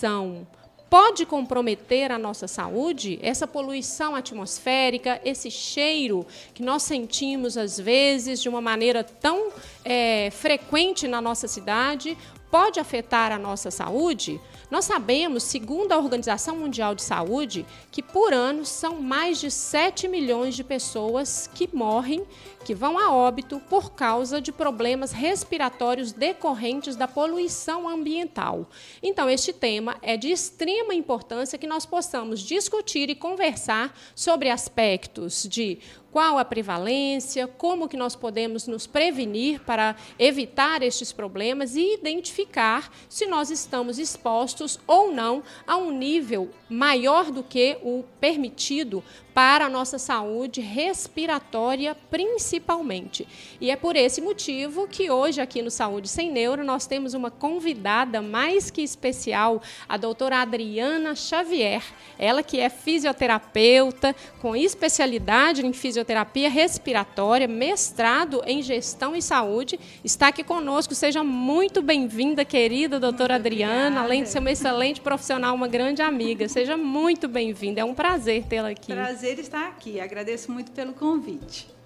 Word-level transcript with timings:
poluição 0.00 0.46
pode 0.88 1.24
comprometer 1.24 2.10
a 2.10 2.18
nossa 2.18 2.48
saúde? 2.48 3.18
Essa 3.22 3.46
poluição 3.46 4.16
atmosférica, 4.16 5.20
esse 5.24 5.48
cheiro 5.50 6.26
que 6.52 6.64
nós 6.64 6.82
sentimos 6.82 7.56
às 7.56 7.78
vezes 7.78 8.42
de 8.42 8.48
uma 8.48 8.60
maneira 8.60 9.04
tão 9.04 9.50
é, 9.84 10.30
frequente 10.32 11.06
na 11.06 11.20
nossa 11.20 11.46
cidade, 11.46 12.18
pode 12.50 12.80
afetar 12.80 13.30
a 13.30 13.38
nossa 13.38 13.70
saúde? 13.70 14.40
Nós 14.68 14.84
sabemos, 14.84 15.44
segundo 15.44 15.92
a 15.92 15.98
Organização 15.98 16.56
Mundial 16.56 16.94
de 16.94 17.02
Saúde, 17.02 17.64
que 17.92 18.02
por 18.02 18.32
ano 18.32 18.64
são 18.64 19.00
mais 19.00 19.38
de 19.38 19.50
7 19.50 20.08
milhões 20.08 20.56
de 20.56 20.64
pessoas 20.64 21.48
que 21.54 21.68
morrem, 21.72 22.24
que 22.64 22.74
vão 22.74 22.98
a 22.98 23.12
óbito 23.12 23.60
por 23.68 23.92
causa 23.92 24.40
de 24.40 24.52
problemas 24.52 25.12
respiratórios 25.12 26.12
decorrentes 26.12 26.96
da 26.96 27.08
poluição 27.08 27.88
ambiental. 27.88 28.68
Então, 29.02 29.28
este 29.28 29.52
tema 29.52 29.96
é 30.02 30.16
de 30.16 30.30
extrema 30.30 30.94
importância 30.94 31.58
que 31.58 31.66
nós 31.66 31.86
possamos 31.86 32.40
discutir 32.40 33.08
e 33.10 33.14
conversar 33.14 33.96
sobre 34.14 34.50
aspectos 34.50 35.44
de 35.48 35.78
qual 36.12 36.38
a 36.38 36.44
prevalência, 36.44 37.46
como 37.46 37.88
que 37.88 37.96
nós 37.96 38.16
podemos 38.16 38.66
nos 38.66 38.86
prevenir 38.86 39.60
para 39.60 39.94
evitar 40.18 40.82
estes 40.82 41.12
problemas 41.12 41.76
e 41.76 41.94
identificar 41.94 42.92
se 43.08 43.26
nós 43.26 43.50
estamos 43.50 43.98
expostos 43.98 44.78
ou 44.86 45.12
não 45.12 45.42
a 45.66 45.76
um 45.76 45.90
nível 45.90 46.50
maior 46.68 47.30
do 47.30 47.42
que 47.42 47.78
o 47.82 48.04
permitido 48.20 49.04
para 49.32 49.66
a 49.66 49.68
nossa 49.68 49.98
saúde 49.98 50.60
respiratória, 50.60 51.96
principalmente. 52.10 52.49
E 53.60 53.70
é 53.70 53.76
por 53.76 53.94
esse 53.94 54.20
motivo 54.20 54.88
que 54.88 55.10
hoje, 55.10 55.40
aqui 55.40 55.62
no 55.62 55.70
Saúde 55.70 56.08
Sem 56.08 56.32
Neuro, 56.32 56.64
nós 56.64 56.86
temos 56.86 57.14
uma 57.14 57.30
convidada 57.30 58.20
mais 58.22 58.70
que 58.70 58.82
especial, 58.82 59.62
a 59.88 59.96
doutora 59.96 60.38
Adriana 60.38 61.14
Xavier. 61.14 61.82
Ela 62.18 62.42
que 62.42 62.58
é 62.58 62.68
fisioterapeuta, 62.68 64.16
com 64.40 64.56
especialidade 64.56 65.64
em 65.64 65.72
fisioterapia 65.72 66.48
respiratória, 66.48 67.46
mestrado 67.46 68.42
em 68.46 68.62
gestão 68.62 69.14
e 69.14 69.22
saúde, 69.22 69.78
está 70.02 70.28
aqui 70.28 70.42
conosco. 70.42 70.94
Seja 70.94 71.22
muito 71.22 71.82
bem-vinda, 71.82 72.44
querida 72.44 72.98
doutora 72.98 73.34
muito 73.34 73.46
Adriana, 73.46 73.74
obrigada. 73.74 74.04
além 74.04 74.22
de 74.22 74.28
ser 74.28 74.38
uma 74.38 74.50
excelente 74.50 75.00
profissional, 75.00 75.54
uma 75.54 75.68
grande 75.68 76.02
amiga. 76.02 76.48
Seja 76.48 76.76
muito 76.76 77.28
bem-vinda. 77.28 77.80
É 77.80 77.84
um 77.84 77.94
prazer 77.94 78.44
tê-la 78.44 78.70
aqui. 78.70 78.92
Prazer 78.92 79.38
estar 79.38 79.68
aqui. 79.68 80.00
Agradeço 80.00 80.50
muito 80.50 80.72
pelo 80.72 80.92
convite. 80.92 81.79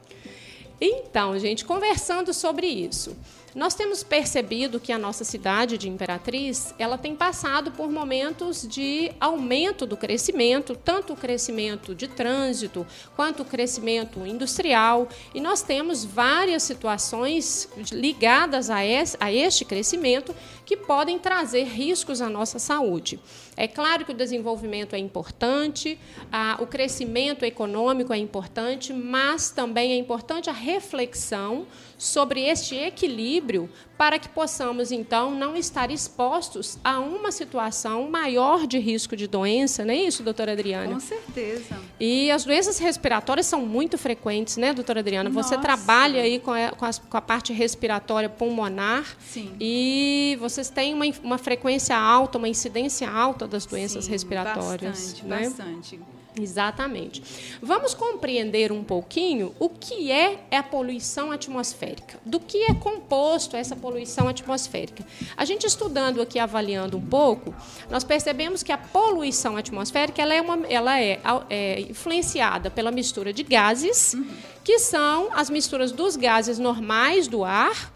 Então, 0.80 1.38
gente, 1.38 1.64
conversando 1.64 2.32
sobre 2.34 2.66
isso. 2.66 3.16
Nós 3.54 3.72
temos 3.72 4.02
percebido 4.02 4.80
que 4.80 4.90
a 4.90 4.98
nossa 4.98 5.22
cidade 5.22 5.78
de 5.78 5.88
Imperatriz, 5.88 6.74
ela 6.76 6.98
tem 6.98 7.14
passado 7.14 7.70
por 7.70 7.88
momentos 7.88 8.66
de 8.66 9.12
aumento 9.20 9.86
do 9.86 9.96
crescimento, 9.96 10.74
tanto 10.74 11.12
o 11.12 11.16
crescimento 11.16 11.94
de 11.94 12.08
trânsito 12.08 12.84
quanto 13.14 13.42
o 13.42 13.44
crescimento 13.44 14.26
industrial, 14.26 15.08
e 15.32 15.40
nós 15.40 15.62
temos 15.62 16.04
várias 16.04 16.64
situações 16.64 17.68
ligadas 17.92 18.70
a 18.70 18.84
este 19.32 19.64
crescimento 19.64 20.34
que 20.66 20.76
podem 20.76 21.16
trazer 21.16 21.62
riscos 21.62 22.20
à 22.20 22.28
nossa 22.28 22.58
saúde. 22.58 23.20
É 23.56 23.68
claro 23.68 24.04
que 24.04 24.12
o 24.12 24.14
desenvolvimento 24.14 24.94
é 24.94 24.98
importante, 24.98 25.98
a, 26.30 26.58
o 26.60 26.66
crescimento 26.66 27.44
econômico 27.44 28.12
é 28.12 28.18
importante, 28.18 28.92
mas 28.92 29.50
também 29.50 29.92
é 29.92 29.96
importante 29.96 30.50
a 30.50 30.52
reflexão 30.52 31.66
sobre 31.96 32.42
este 32.42 32.74
equilíbrio 32.74 33.70
para 33.96 34.18
que 34.18 34.28
possamos, 34.28 34.90
então, 34.90 35.30
não 35.30 35.56
estar 35.56 35.90
expostos 35.90 36.78
a 36.82 36.98
uma 36.98 37.30
situação 37.30 38.10
maior 38.10 38.66
de 38.66 38.78
risco 38.78 39.16
de 39.16 39.28
doença, 39.28 39.84
não 39.84 39.94
é 39.94 39.98
isso, 39.98 40.22
doutora 40.22 40.52
Adriana? 40.52 40.94
Com 40.94 41.00
certeza. 41.00 41.78
E 42.00 42.30
as 42.30 42.44
doenças 42.44 42.78
respiratórias 42.78 43.46
são 43.46 43.64
muito 43.64 43.96
frequentes, 43.96 44.56
né, 44.56 44.72
doutora 44.72 45.00
Adriana? 45.00 45.30
Nossa. 45.30 45.50
Você 45.50 45.58
trabalha 45.58 46.22
aí 46.22 46.40
com 46.40 46.50
a, 46.50 46.70
com, 46.70 46.84
a, 46.84 46.90
com 46.92 47.16
a, 47.16 47.20
parte 47.20 47.52
respiratória 47.52 48.28
pulmonar. 48.28 49.16
Sim. 49.20 49.52
E 49.60 50.36
vocês 50.40 50.68
têm 50.68 50.92
uma, 50.92 51.04
uma 51.22 51.38
frequência 51.38 51.96
alta, 51.96 52.36
uma 52.36 52.48
incidência 52.48 53.08
alta 53.08 53.43
das 53.46 53.66
doenças 53.66 54.04
Sim, 54.04 54.10
respiratórias. 54.10 54.98
Bastante, 54.98 55.24
né? 55.26 55.40
bastante. 55.40 56.00
Exatamente. 56.40 57.22
Vamos 57.62 57.94
compreender 57.94 58.72
um 58.72 58.82
pouquinho 58.82 59.54
o 59.58 59.68
que 59.68 60.10
é 60.10 60.40
a 60.50 60.62
poluição 60.62 61.30
atmosférica. 61.30 62.18
Do 62.24 62.40
que 62.40 62.64
é 62.64 62.74
composto 62.74 63.56
essa 63.56 63.76
poluição 63.76 64.26
atmosférica? 64.26 65.06
A 65.36 65.44
gente 65.44 65.64
estudando 65.64 66.20
aqui, 66.20 66.38
avaliando 66.38 66.98
um 66.98 67.06
pouco, 67.06 67.54
nós 67.88 68.02
percebemos 68.02 68.64
que 68.64 68.72
a 68.72 68.78
poluição 68.78 69.56
atmosférica 69.56 70.22
ela 70.22 70.34
é, 70.34 70.40
uma, 70.40 70.66
ela 70.66 71.00
é, 71.00 71.20
é 71.48 71.80
influenciada 71.82 72.68
pela 72.68 72.90
mistura 72.90 73.32
de 73.32 73.44
gases, 73.44 74.16
que 74.64 74.80
são 74.80 75.28
as 75.32 75.48
misturas 75.48 75.92
dos 75.92 76.16
gases 76.16 76.58
normais 76.58 77.28
do 77.28 77.44
ar 77.44 77.93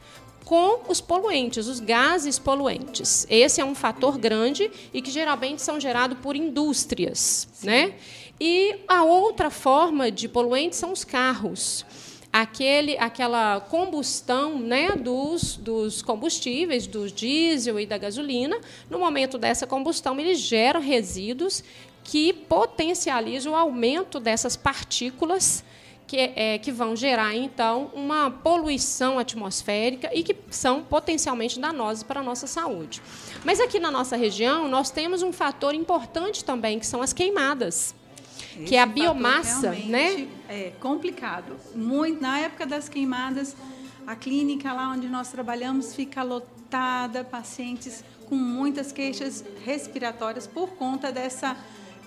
com 0.48 0.80
os 0.88 0.98
poluentes, 0.98 1.66
os 1.66 1.78
gases 1.78 2.38
poluentes. 2.38 3.26
Esse 3.28 3.60
é 3.60 3.64
um 3.66 3.74
fator 3.74 4.16
grande 4.16 4.70
e 4.94 5.02
que 5.02 5.10
geralmente 5.10 5.60
são 5.60 5.78
gerados 5.78 6.16
por 6.20 6.34
indústrias, 6.34 7.46
Sim. 7.52 7.66
né? 7.66 7.94
E 8.40 8.76
a 8.88 9.04
outra 9.04 9.50
forma 9.50 10.10
de 10.10 10.26
poluente 10.26 10.74
são 10.74 10.90
os 10.90 11.04
carros. 11.04 11.84
Aquele, 12.32 12.96
aquela 12.96 13.60
combustão 13.60 14.58
né, 14.58 14.92
dos, 14.92 15.56
dos 15.56 16.00
combustíveis, 16.00 16.86
do 16.86 17.10
diesel 17.10 17.78
e 17.78 17.84
da 17.84 17.98
gasolina, 17.98 18.58
no 18.88 18.98
momento 18.98 19.36
dessa 19.36 19.66
combustão, 19.66 20.18
eles 20.18 20.38
geram 20.38 20.80
resíduos 20.80 21.62
que 22.02 22.32
potencializam 22.32 23.52
o 23.52 23.56
aumento 23.56 24.18
dessas 24.18 24.56
partículas 24.56 25.62
que, 26.08 26.16
é, 26.16 26.58
que, 26.58 26.72
vão 26.72 26.96
gerar, 26.96 27.36
então, 27.36 27.90
uma 27.94 28.30
poluição 28.30 29.18
atmosférica 29.18 30.10
e 30.12 30.22
que 30.22 30.34
são 30.50 30.82
potencialmente 30.82 31.60
danosas 31.60 32.02
para 32.02 32.20
a 32.20 32.22
nossa 32.22 32.46
saúde. 32.46 33.02
Mas 33.44 33.60
aqui 33.60 33.78
na 33.78 33.90
nossa 33.90 34.16
região, 34.16 34.66
nós 34.66 34.90
temos 34.90 35.22
um 35.22 35.32
fator 35.32 35.74
importante 35.74 36.42
também, 36.42 36.78
que 36.78 36.86
são 36.86 37.02
as 37.02 37.12
queimadas 37.12 37.94
que 38.66 38.74
é 38.74 38.82
a 38.82 38.86
biomassa, 38.86 39.70
né? 39.70 40.26
É 40.48 40.72
complicado. 40.80 41.56
Muito 41.76 42.20
na 42.20 42.40
época 42.40 42.66
das 42.66 42.88
queimadas, 42.88 43.56
a 44.06 44.16
clínica 44.16 44.72
lá 44.72 44.90
onde 44.90 45.08
nós 45.08 45.28
trabalhamos 45.28 45.94
fica 45.94 46.22
lotada, 46.22 47.22
pacientes 47.22 48.02
com 48.28 48.34
muitas 48.34 48.90
queixas 48.90 49.44
respiratórias 49.64 50.46
por 50.46 50.70
conta 50.70 51.12
dessa 51.12 51.56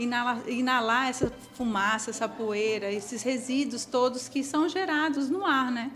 inalar, 0.04 0.50
inalar 0.50 1.10
essa 1.10 1.32
fumaça, 1.54 2.10
essa 2.10 2.28
poeira, 2.28 2.92
esses 2.92 3.22
resíduos 3.22 3.86
todos 3.86 4.28
que 4.28 4.44
são 4.44 4.68
gerados 4.68 5.30
no 5.30 5.46
ar, 5.46 5.72
né? 5.72 5.92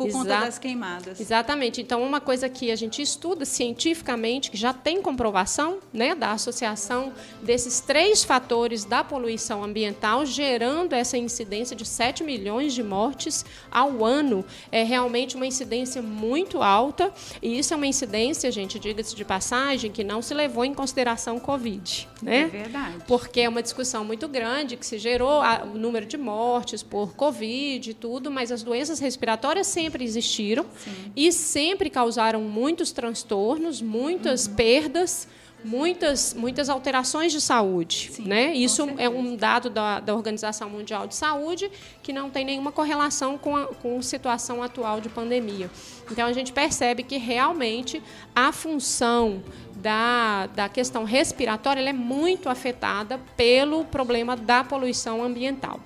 Por 0.00 0.08
Exa 0.08 0.18
conta 0.18 0.40
das 0.40 0.58
queimadas. 0.58 1.20
Exatamente. 1.20 1.82
Então, 1.82 2.02
uma 2.02 2.22
coisa 2.22 2.48
que 2.48 2.70
a 2.70 2.76
gente 2.76 3.02
estuda 3.02 3.44
cientificamente, 3.44 4.50
que 4.50 4.56
já 4.56 4.72
tem 4.72 5.02
comprovação 5.02 5.78
né, 5.92 6.14
da 6.14 6.32
associação 6.32 7.12
desses 7.42 7.80
três 7.80 8.24
fatores 8.24 8.86
da 8.86 9.04
poluição 9.04 9.62
ambiental, 9.62 10.24
gerando 10.24 10.94
essa 10.94 11.18
incidência 11.18 11.76
de 11.76 11.84
7 11.84 12.24
milhões 12.24 12.72
de 12.72 12.82
mortes 12.82 13.44
ao 13.70 14.02
ano. 14.02 14.42
É 14.72 14.82
realmente 14.82 15.36
uma 15.36 15.46
incidência 15.46 16.00
muito 16.00 16.62
alta, 16.62 17.12
e 17.42 17.58
isso 17.58 17.74
é 17.74 17.76
uma 17.76 17.86
incidência, 17.86 18.50
gente, 18.50 18.78
diga-se 18.78 19.14
de 19.14 19.24
passagem, 19.24 19.92
que 19.92 20.02
não 20.02 20.22
se 20.22 20.32
levou 20.32 20.64
em 20.64 20.72
consideração 20.72 21.36
o 21.36 21.40
Covid. 21.40 22.08
Né? 22.22 22.40
É 22.42 22.46
verdade. 22.46 23.04
Porque 23.06 23.42
é 23.42 23.48
uma 23.50 23.62
discussão 23.62 24.02
muito 24.02 24.26
grande 24.26 24.78
que 24.78 24.86
se 24.86 24.96
gerou 24.96 25.42
o 25.74 25.78
número 25.78 26.06
de 26.06 26.16
mortes 26.16 26.82
por 26.82 27.14
Covid 27.14 27.90
e 27.90 27.94
tudo, 27.94 28.30
mas 28.30 28.50
as 28.50 28.62
doenças 28.62 28.98
respiratórias 28.98 29.66
sempre 29.66 29.89
existiram 29.98 30.64
Sim. 30.84 31.12
e 31.16 31.32
sempre 31.32 31.90
causaram 31.90 32.42
muitos 32.42 32.92
transtornos, 32.92 33.82
muitas 33.82 34.46
uhum. 34.46 34.54
perdas, 34.54 35.28
muitas, 35.64 36.34
muitas 36.34 36.68
alterações 36.68 37.32
de 37.32 37.40
saúde. 37.40 38.10
Sim, 38.12 38.24
né? 38.24 38.52
Isso 38.54 38.88
é 38.98 39.08
um 39.08 39.36
dado 39.36 39.70
da, 39.70 40.00
da 40.00 40.14
Organização 40.14 40.70
Mundial 40.70 41.06
de 41.06 41.14
Saúde 41.14 41.70
que 42.02 42.12
não 42.12 42.30
tem 42.30 42.44
nenhuma 42.44 42.72
correlação 42.72 43.36
com 43.36 43.56
a, 43.56 43.66
com 43.66 43.98
a 43.98 44.02
situação 44.02 44.62
atual 44.62 45.00
de 45.00 45.08
pandemia. 45.08 45.70
Então, 46.10 46.26
a 46.26 46.32
gente 46.32 46.52
percebe 46.52 47.02
que 47.02 47.16
realmente 47.18 48.02
a 48.34 48.52
função 48.52 49.42
da, 49.76 50.46
da 50.48 50.68
questão 50.68 51.04
respiratória 51.04 51.80
é 51.80 51.92
muito 51.92 52.48
afetada 52.48 53.18
pelo 53.36 53.84
problema 53.84 54.36
da 54.36 54.62
poluição 54.62 55.22
ambiental. 55.24 55.80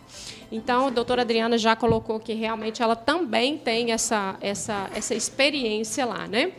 Então, 0.50 0.88
a 0.88 0.90
doutora 0.90 1.22
Adriana 1.22 1.58
já 1.58 1.74
colocou 1.74 2.20
que 2.20 2.32
realmente 2.32 2.82
ela 2.82 2.96
também 2.96 3.58
tem 3.58 3.92
essa, 3.92 4.36
essa, 4.40 4.90
essa 4.94 5.14
experiência 5.14 6.04
lá, 6.04 6.26
né? 6.26 6.52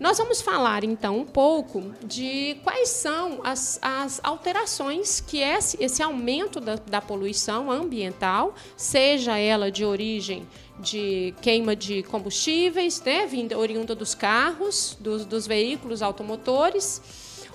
Nós 0.00 0.16
vamos 0.16 0.40
falar, 0.40 0.82
então, 0.82 1.18
um 1.18 1.26
pouco 1.26 1.94
de 2.02 2.56
quais 2.64 2.88
são 2.88 3.40
as, 3.44 3.78
as 3.82 4.18
alterações 4.24 5.20
que 5.20 5.40
esse, 5.40 5.76
esse 5.78 6.02
aumento 6.02 6.58
da, 6.58 6.76
da 6.76 7.02
poluição 7.02 7.70
ambiental, 7.70 8.54
seja 8.78 9.36
ela 9.36 9.70
de 9.70 9.84
origem 9.84 10.48
de 10.78 11.34
queima 11.42 11.76
de 11.76 12.02
combustíveis, 12.04 13.02
né, 13.02 13.26
vinda, 13.26 13.58
oriunda 13.58 13.94
dos 13.94 14.14
carros, 14.14 14.96
dos, 14.98 15.26
dos 15.26 15.46
veículos 15.46 16.00
automotores, 16.00 17.02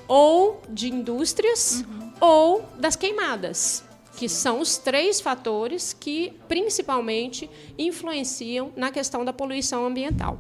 ou 0.08 0.62
de 0.70 0.94
indústrias 0.94 1.84
uhum. 1.88 2.14
ou 2.22 2.66
das 2.78 2.96
queimadas 2.96 3.84
que 4.16 4.30
são 4.30 4.60
os 4.60 4.78
três 4.78 5.20
fatores 5.20 5.94
que 5.94 6.34
principalmente 6.48 7.50
influenciam 7.78 8.72
na 8.76 8.92
questão 8.92 9.26
da 9.26 9.34
poluição 9.34 9.86
ambiental. 9.86 10.40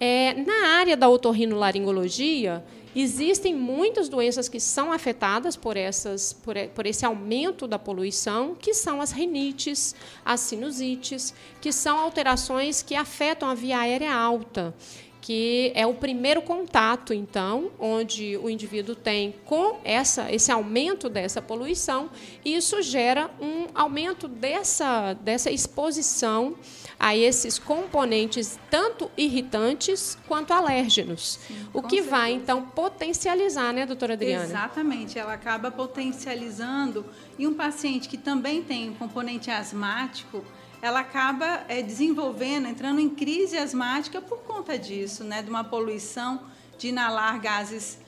É, 0.00 0.34
na 0.34 0.78
área 0.78 0.96
da 0.96 1.08
otorrinolaringologia, 1.08 2.64
existem 2.94 3.54
muitas 3.54 4.08
doenças 4.08 4.48
que 4.48 4.60
são 4.60 4.92
afetadas 4.92 5.56
por, 5.56 5.76
essas, 5.76 6.32
por, 6.32 6.54
por 6.74 6.86
esse 6.86 7.04
aumento 7.04 7.66
da 7.66 7.78
poluição, 7.78 8.54
que 8.54 8.72
são 8.72 9.00
as 9.00 9.10
rinites, 9.10 9.94
as 10.24 10.40
sinusites, 10.40 11.34
que 11.60 11.72
são 11.72 11.98
alterações 11.98 12.82
que 12.82 12.94
afetam 12.94 13.48
a 13.48 13.54
via 13.54 13.78
aérea 13.78 14.14
alta 14.14 14.74
que 15.20 15.72
é 15.74 15.86
o 15.86 15.94
primeiro 15.94 16.40
contato, 16.40 17.12
então, 17.12 17.70
onde 17.78 18.36
o 18.36 18.48
indivíduo 18.48 18.94
tem 18.94 19.34
com 19.44 19.78
essa, 19.84 20.32
esse 20.32 20.50
aumento 20.50 21.08
dessa 21.08 21.42
poluição, 21.42 22.10
e 22.44 22.54
isso 22.56 22.80
gera 22.82 23.30
um 23.40 23.66
aumento 23.74 24.28
dessa, 24.28 25.14
dessa 25.14 25.50
exposição 25.50 26.56
a 26.98 27.16
esses 27.16 27.58
componentes 27.58 28.58
tanto 28.70 29.10
irritantes 29.16 30.18
quanto 30.26 30.52
alérgenos. 30.52 31.38
Sim, 31.46 31.68
o 31.72 31.82
que 31.82 31.96
certeza. 31.96 32.10
vai, 32.10 32.32
então, 32.32 32.62
potencializar, 32.62 33.72
né, 33.72 33.86
doutora 33.86 34.14
Adriana? 34.14 34.44
Exatamente, 34.44 35.18
ela 35.18 35.32
acaba 35.32 35.70
potencializando. 35.70 37.04
E 37.38 37.46
um 37.46 37.54
paciente 37.54 38.08
que 38.08 38.18
também 38.18 38.62
tem 38.62 38.90
um 38.90 38.94
componente 38.94 39.50
asmático, 39.50 40.44
ela 40.80 41.00
acaba 41.00 41.64
é, 41.68 41.82
desenvolvendo, 41.82 42.68
entrando 42.68 43.00
em 43.00 43.08
crise 43.08 43.56
asmática 43.56 44.20
por 44.20 44.38
conta 44.38 44.78
disso, 44.78 45.24
né, 45.24 45.42
de 45.42 45.50
uma 45.50 45.64
poluição, 45.64 46.40
de 46.78 46.88
inalar 46.88 47.40
gases 47.40 47.98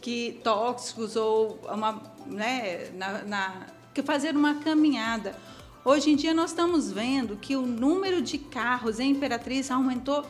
que 0.00 0.38
tóxicos 0.44 1.16
ou 1.16 1.58
uma, 1.64 2.02
né, 2.26 2.90
na, 2.94 3.22
na, 3.24 3.66
que 3.94 4.02
fazer 4.02 4.36
uma 4.36 4.56
caminhada. 4.56 5.34
Hoje 5.84 6.10
em 6.10 6.16
dia 6.16 6.34
nós 6.34 6.50
estamos 6.50 6.92
vendo 6.92 7.36
que 7.36 7.56
o 7.56 7.62
número 7.62 8.20
de 8.20 8.36
carros 8.36 9.00
em 9.00 9.12
Imperatriz 9.12 9.70
aumentou 9.70 10.24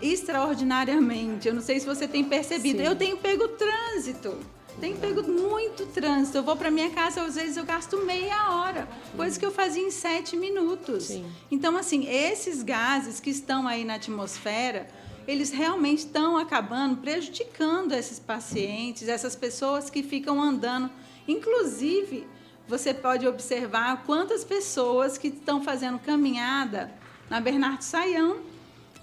extraordinariamente. 0.00 1.48
Eu 1.48 1.54
não 1.54 1.62
sei 1.62 1.78
se 1.78 1.86
você 1.86 2.08
tem 2.08 2.24
percebido. 2.24 2.78
Sim. 2.78 2.84
Eu 2.84 2.96
tenho 2.96 3.18
pego 3.18 3.48
trânsito. 3.48 4.38
Tenho 4.80 4.96
pego 4.96 5.22
muito 5.22 5.86
trânsito. 5.86 6.38
Eu 6.38 6.42
vou 6.42 6.56
para 6.56 6.70
minha 6.70 6.90
casa, 6.90 7.22
às 7.22 7.34
vezes 7.34 7.56
eu 7.56 7.64
gasto 7.64 7.98
meia 8.04 8.52
hora, 8.52 8.88
coisa 9.16 9.38
que 9.38 9.44
eu 9.44 9.50
fazia 9.50 9.82
em 9.82 9.90
sete 9.90 10.36
minutos. 10.36 11.04
Sim. 11.04 11.26
Então, 11.50 11.76
assim, 11.76 12.08
esses 12.08 12.62
gases 12.62 13.18
que 13.18 13.30
estão 13.30 13.66
aí 13.66 13.84
na 13.84 13.94
atmosfera, 13.94 14.86
eles 15.26 15.50
realmente 15.50 16.00
estão 16.00 16.38
acabando 16.38 16.98
prejudicando 16.98 17.92
esses 17.92 18.18
pacientes, 18.18 19.08
essas 19.08 19.34
pessoas 19.34 19.90
que 19.90 20.02
ficam 20.02 20.40
andando. 20.40 20.90
Inclusive, 21.26 22.26
você 22.68 22.94
pode 22.94 23.26
observar 23.26 24.04
quantas 24.04 24.44
pessoas 24.44 25.18
que 25.18 25.28
estão 25.28 25.62
fazendo 25.62 25.98
caminhada 25.98 26.92
na 27.28 27.40
Bernardo 27.40 27.82
Saião 27.82 28.36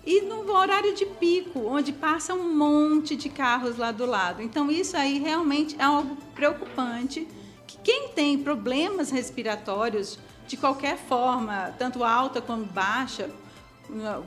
e 0.05 0.21
no 0.21 0.51
horário 0.51 0.93
de 0.93 1.05
pico, 1.05 1.59
onde 1.59 1.91
passa 1.91 2.33
um 2.33 2.53
monte 2.53 3.15
de 3.15 3.27
carros 3.27 3.77
lá 3.77 3.91
do 3.91 4.05
lado. 4.05 4.41
Então, 4.41 4.69
isso 4.69 4.95
aí 4.95 5.17
realmente 5.17 5.75
é 5.79 5.83
algo 5.83 6.15
preocupante. 6.35 7.27
Que 7.65 7.77
quem 7.79 8.09
tem 8.09 8.37
problemas 8.37 9.09
respiratórios 9.09 10.19
de 10.47 10.55
qualquer 10.55 10.97
forma, 10.97 11.73
tanto 11.79 12.03
alta 12.03 12.39
como 12.39 12.65
baixa, 12.65 13.29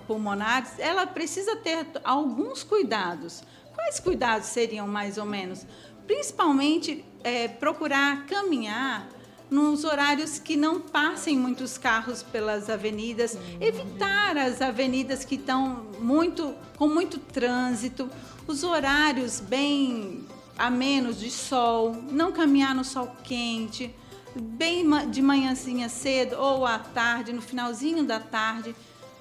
pulmonares, 0.07 0.79
ela 0.79 1.07
precisa 1.07 1.57
ter 1.57 1.87
alguns 2.03 2.63
cuidados. 2.63 3.43
Quais 3.75 4.01
cuidados 4.01 4.49
seriam 4.49 4.89
mais 4.89 5.19
ou 5.19 5.25
menos? 5.25 5.65
Principalmente 6.07 7.05
é, 7.23 7.47
procurar 7.47 8.27
caminhar 8.27 9.09
nos 9.50 9.85
horários 9.85 10.39
que 10.39 10.56
não 10.56 10.81
passem 10.81 11.37
muitos 11.37 11.79
carros 11.79 12.23
pelas 12.23 12.69
avenidas, 12.69 13.39
evitar 13.61 14.37
as 14.37 14.61
avenidas 14.61 15.25
que 15.25 15.37
estão 15.37 15.87
muito 16.00 16.55
com 16.77 16.89
muito 16.89 17.19
trânsito, 17.19 18.11
os 18.47 18.62
horários 18.62 19.41
bem 19.41 20.25
a 20.56 20.71
menos 20.71 21.19
de 21.21 21.31
sol, 21.31 21.97
não 22.11 22.33
caminhar 22.33 22.75
no 22.75 22.85
sol 22.85 23.17
quente, 23.23 23.95
bem 24.35 24.85
de 25.09 25.23
manhãzinha 25.23 25.89
cedo 25.89 26.37
ou 26.37 26.67
à 26.67 26.79
tarde, 26.79 27.33
no 27.33 27.41
finalzinho 27.41 28.05
da 28.05 28.19
tarde. 28.21 28.75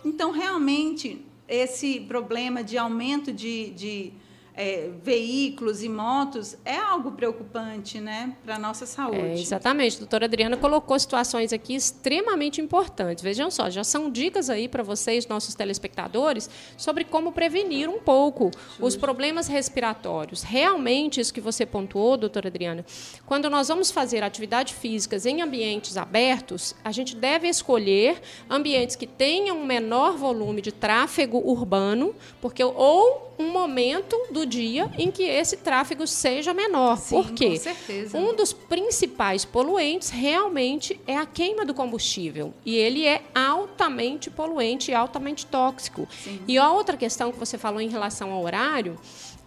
Então, 0.04 0.32
realmente, 0.32 1.24
esse 1.48 2.00
problema 2.02 2.64
de 2.64 2.78
aumento 2.78 3.32
de, 3.32 3.70
de 3.72 4.14
é, 4.58 4.90
veículos 5.04 5.84
e 5.84 5.88
motos 5.88 6.58
é 6.66 6.76
algo 6.76 7.12
preocupante 7.12 8.02
né, 8.02 8.36
para 8.44 8.56
a 8.56 8.60
nossa 8.60 8.88
saúde. 8.88 9.20
É, 9.20 9.34
exatamente. 9.40 9.98
A 9.98 10.00
doutora 10.00 10.26
Adriana 10.26 10.58
colocou 10.58 10.98
situações 10.98 11.54
aqui 11.54 11.76
extremamente 11.76 12.60
importantes. 12.60 13.24
Vejam 13.24 13.52
só, 13.52 13.70
já 13.70 13.84
são 13.84 14.10
dicas 14.10 14.50
aí 14.50 14.68
para 14.68 14.82
vocês, 14.82 15.28
nossos 15.28 15.54
telespectadores, 15.54 16.50
sobre 16.76 17.04
como 17.04 17.32
prevenir 17.32 17.88
um 17.88 18.00
pouco 18.00 18.46
Justo. 18.46 18.86
os 18.86 18.96
problemas 18.96 19.48
respiratórios. 19.48 20.42
Realmente, 20.42 21.22
isso 21.22 21.32
que 21.32 21.40
você 21.40 21.64
pontuou, 21.64 22.18
doutora 22.18 22.48
Adriana, 22.48 22.84
quando 23.28 23.52
nós 23.52 23.68
vamos 23.68 23.92
fazer 23.92 24.24
atividades 24.24 24.76
físicas 24.76 25.28
em 25.28 25.44
ambientes 25.44 25.98
abertos, 25.98 26.76
a 26.84 26.92
gente 26.92 27.16
deve 27.16 27.48
escolher 27.48 28.20
ambientes 28.50 28.96
que 28.96 29.06
tenham 29.06 29.60
um 29.60 29.66
menor 29.66 30.18
volume 30.18 30.62
de 30.64 30.72
tráfego 30.72 31.38
urbano, 31.46 32.16
porque 32.42 32.64
ou 32.64 33.28
um 33.38 33.50
momento 33.50 34.16
do 34.32 34.47
dia 34.48 34.90
em 34.98 35.12
que 35.12 35.24
esse 35.24 35.58
tráfego 35.58 36.08
seja 36.08 36.54
menor. 36.54 36.98
Sim, 36.98 37.16
Por 37.16 37.32
quê? 37.32 37.50
Com 37.50 37.58
certeza. 37.58 38.18
Um 38.18 38.36
dos 38.36 38.54
principais 38.54 39.46
poluentes 39.46 40.10
realmente 40.10 41.00
é 41.06 41.18
a 41.18 41.26
queima 41.26 41.66
do 41.66 41.74
combustível. 41.74 42.54
E 42.66 42.76
ele 42.76 43.06
é 43.06 43.22
altamente 43.36 44.30
poluente 44.30 44.92
e 44.92 44.94
altamente 44.94 45.46
tóxico. 45.46 46.08
Sim. 46.24 46.40
E 46.48 46.58
a 46.58 46.72
outra 46.72 46.96
questão 46.98 47.32
que 47.32 47.38
você 47.38 47.58
falou 47.58 47.82
em 47.82 47.90
relação 47.90 48.32
ao 48.32 48.44
horário 48.44 48.98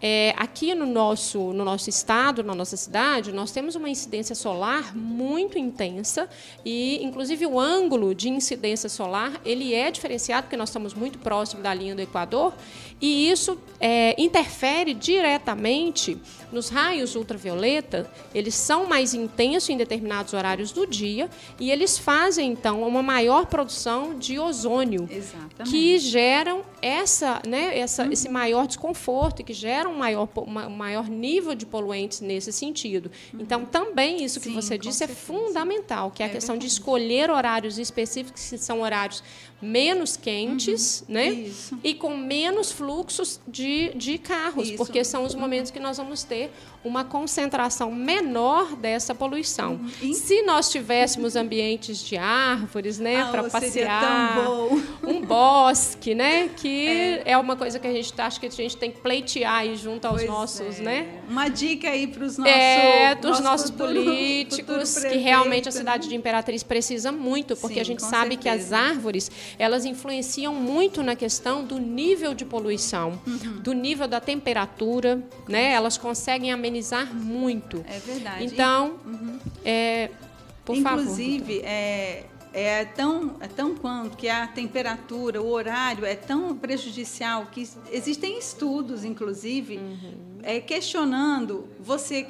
é, 0.02 0.34
aqui 0.38 0.74
no 0.74 0.86
nosso, 0.86 1.52
no 1.52 1.62
nosso 1.62 1.90
estado, 1.90 2.42
na 2.42 2.54
nossa 2.54 2.76
cidade, 2.76 3.32
nós 3.32 3.52
temos 3.52 3.74
uma 3.74 3.88
incidência 3.88 4.34
solar 4.34 4.96
muito 4.96 5.58
intensa 5.58 6.28
e, 6.64 7.04
inclusive, 7.04 7.44
o 7.44 7.60
ângulo 7.60 8.14
de 8.14 8.30
incidência 8.30 8.88
solar 8.88 9.38
ele 9.44 9.74
é 9.74 9.90
diferenciado 9.90 10.44
porque 10.44 10.56
nós 10.56 10.70
estamos 10.70 10.94
muito 10.94 11.18
próximo 11.18 11.62
da 11.62 11.74
linha 11.74 11.94
do 11.94 12.00
Equador 12.00 12.54
e 13.00 13.30
isso 13.30 13.58
é, 13.80 14.14
interfere 14.20 14.92
diretamente 14.92 16.18
nos 16.52 16.68
raios 16.68 17.14
ultravioleta. 17.14 18.10
Eles 18.34 18.54
são 18.54 18.86
mais 18.86 19.14
intensos 19.14 19.70
em 19.70 19.76
determinados 19.76 20.34
horários 20.34 20.70
do 20.70 20.86
dia 20.86 21.30
e 21.58 21.70
eles 21.70 21.96
fazem 21.96 22.52
então 22.52 22.82
uma 22.82 23.02
maior 23.02 23.46
produção 23.46 24.18
de 24.18 24.38
ozônio, 24.38 25.08
Exatamente. 25.10 25.70
que 25.70 25.98
geram 25.98 26.62
essa, 26.82 27.40
né, 27.46 27.78
essa, 27.78 28.04
uhum. 28.04 28.12
esse 28.12 28.28
maior 28.28 28.66
desconforto 28.66 29.40
e 29.40 29.44
que 29.44 29.52
geram 29.52 29.92
um 29.92 29.98
maior, 29.98 30.28
uma, 30.36 30.66
um 30.66 30.76
maior 30.76 31.08
nível 31.08 31.54
de 31.54 31.64
poluentes 31.64 32.20
nesse 32.20 32.52
sentido. 32.52 33.10
Uhum. 33.32 33.40
Então, 33.40 33.64
também 33.64 34.22
isso 34.22 34.40
Sim, 34.40 34.50
que 34.50 34.54
você 34.54 34.76
disse 34.76 35.04
é 35.04 35.08
fundamental, 35.08 36.10
que 36.10 36.22
é 36.22 36.26
a 36.26 36.28
questão 36.28 36.54
verdade. 36.54 36.68
de 36.68 36.72
escolher 36.72 37.30
horários 37.30 37.78
específicos, 37.78 38.50
que 38.50 38.58
são 38.58 38.82
horários 38.82 39.22
menos 39.60 40.16
quentes, 40.16 41.00
uhum. 41.00 41.14
né? 41.14 41.26
Isso. 41.30 41.78
E 41.84 41.94
com 41.94 42.16
menos 42.16 42.72
fluxos 42.72 43.40
de, 43.46 43.90
de 43.94 44.18
carros, 44.18 44.68
Isso. 44.68 44.76
porque 44.76 45.04
são 45.04 45.24
os 45.24 45.34
momentos 45.34 45.70
que 45.70 45.78
nós 45.78 45.98
vamos 45.98 46.22
ter 46.22 46.50
uma 46.82 47.04
concentração 47.04 47.92
menor 47.92 48.74
dessa 48.74 49.14
poluição. 49.14 49.78
Uhum. 50.02 50.14
Se 50.14 50.42
nós 50.42 50.70
tivéssemos 50.70 51.36
ambientes 51.36 51.98
de 51.98 52.16
árvores, 52.16 52.98
né, 52.98 53.20
ah, 53.20 53.26
para 53.26 53.44
passear, 53.50 54.38
um 55.02 55.20
bosque, 55.20 56.14
né, 56.14 56.48
que 56.56 56.86
é. 57.26 57.32
é. 57.32 57.38
uma 57.38 57.54
coisa 57.54 57.78
que 57.78 57.86
a 57.86 57.92
gente 57.92 58.12
tá, 58.12 58.26
acho 58.26 58.40
que 58.40 58.46
a 58.46 58.50
gente 58.50 58.76
tem 58.78 58.90
que 58.90 59.00
pleitear 59.00 59.56
aí 59.56 59.76
junto 59.76 60.06
aos 60.06 60.18
pois 60.18 60.28
nossos, 60.28 60.80
é. 60.80 60.82
né? 60.82 61.20
Uma 61.28 61.48
dica 61.48 61.90
aí 61.90 62.06
para 62.06 62.24
os 62.24 62.38
nossos, 62.38 62.52
é, 62.52 63.14
dos 63.14 63.30
nosso 63.30 63.42
nossos 63.42 63.70
futuro, 63.70 63.92
políticos, 63.92 64.94
futuro 64.94 65.12
que 65.12 65.18
realmente 65.18 65.68
a 65.68 65.72
cidade 65.72 66.08
de 66.08 66.14
Imperatriz 66.14 66.62
precisa 66.62 67.12
muito, 67.12 67.56
porque 67.56 67.74
Sim, 67.74 67.80
a 67.80 67.84
gente 67.84 68.02
sabe 68.02 68.36
certeza. 68.36 68.40
que 68.40 68.48
as 68.48 68.72
árvores 68.72 69.30
elas 69.58 69.84
influenciam 69.84 70.54
muito 70.54 71.02
na 71.02 71.14
questão 71.16 71.64
do 71.64 71.78
nível 71.78 72.34
de 72.34 72.44
poluição, 72.44 73.20
uhum. 73.26 73.60
do 73.60 73.72
nível 73.72 74.06
da 74.06 74.20
temperatura, 74.20 75.22
né? 75.48 75.72
Elas 75.72 75.96
conseguem 75.96 76.52
amenizar 76.52 77.14
muito. 77.14 77.84
É 77.88 77.98
verdade. 77.98 78.44
Então, 78.44 78.98
uhum. 79.04 79.38
é, 79.64 80.10
por 80.64 80.76
Inclusive, 80.76 81.60
favor. 81.60 81.68
É, 81.68 82.24
é 82.52 82.84
tão, 82.84 83.36
é 83.40 83.46
tão 83.46 83.76
quanto 83.76 84.16
que 84.16 84.28
a 84.28 84.46
temperatura, 84.46 85.40
o 85.40 85.48
horário 85.50 86.04
é 86.04 86.16
tão 86.16 86.56
prejudicial 86.56 87.46
que 87.46 87.68
existem 87.92 88.38
estudos, 88.38 89.04
inclusive, 89.04 89.78
uhum. 89.78 90.38
é, 90.42 90.60
questionando 90.60 91.68
você 91.78 92.26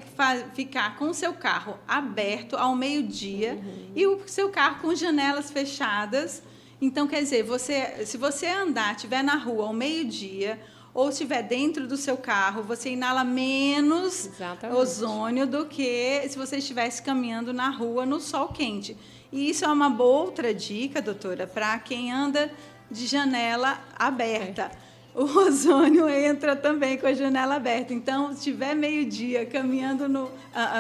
ficar 0.55 0.97
com 0.99 1.07
o 1.07 1.15
seu 1.15 1.33
carro 1.33 1.79
aberto 1.89 2.57
ao 2.57 2.77
meio-dia 2.77 3.55
uhum. 3.55 3.93
e 3.97 4.07
o 4.07 4.21
seu 4.27 4.51
carro 4.51 4.81
com 4.83 4.95
janelas 4.95 5.51
fechadas 5.51 6.43
então, 6.81 7.07
quer 7.07 7.23
dizer, 7.23 7.43
você, 7.43 8.07
se 8.07 8.17
você 8.17 8.47
andar, 8.47 8.95
estiver 8.95 9.23
na 9.23 9.37
rua 9.37 9.67
ao 9.67 9.73
meio-dia, 9.73 10.59
ou 10.93 11.11
estiver 11.11 11.43
dentro 11.43 11.87
do 11.87 11.97
seu 11.97 12.17
carro, 12.17 12.63
você 12.63 12.91
inala 12.91 13.23
menos 13.23 14.27
Exatamente. 14.27 14.77
ozônio 14.77 15.47
do 15.47 15.67
que 15.67 16.27
se 16.29 16.37
você 16.37 16.57
estivesse 16.57 17.03
caminhando 17.03 17.53
na 17.53 17.71
rua 17.71 18.05
no 18.05 18.19
sol 18.19 18.49
quente. 18.49 18.97
E 19.31 19.51
isso 19.51 19.65
é 19.65 19.69
uma 19.69 19.89
boa 19.89 20.25
outra 20.25 20.53
dica, 20.53 21.01
doutora, 21.01 21.47
para 21.47 21.79
quem 21.79 22.11
anda 22.11 22.51
de 22.91 23.07
janela 23.07 23.79
aberta. 23.97 24.71
O 25.15 25.23
ozônio 25.47 26.09
entra 26.09 26.57
também 26.57 26.99
com 26.99 27.07
a 27.07 27.13
janela 27.13 27.57
aberta. 27.57 27.95
Então, 27.95 28.35
se 28.35 28.43
tiver 28.43 28.75
meio-dia 28.75 29.47
caminhando 29.47 30.09
no, 30.09 30.31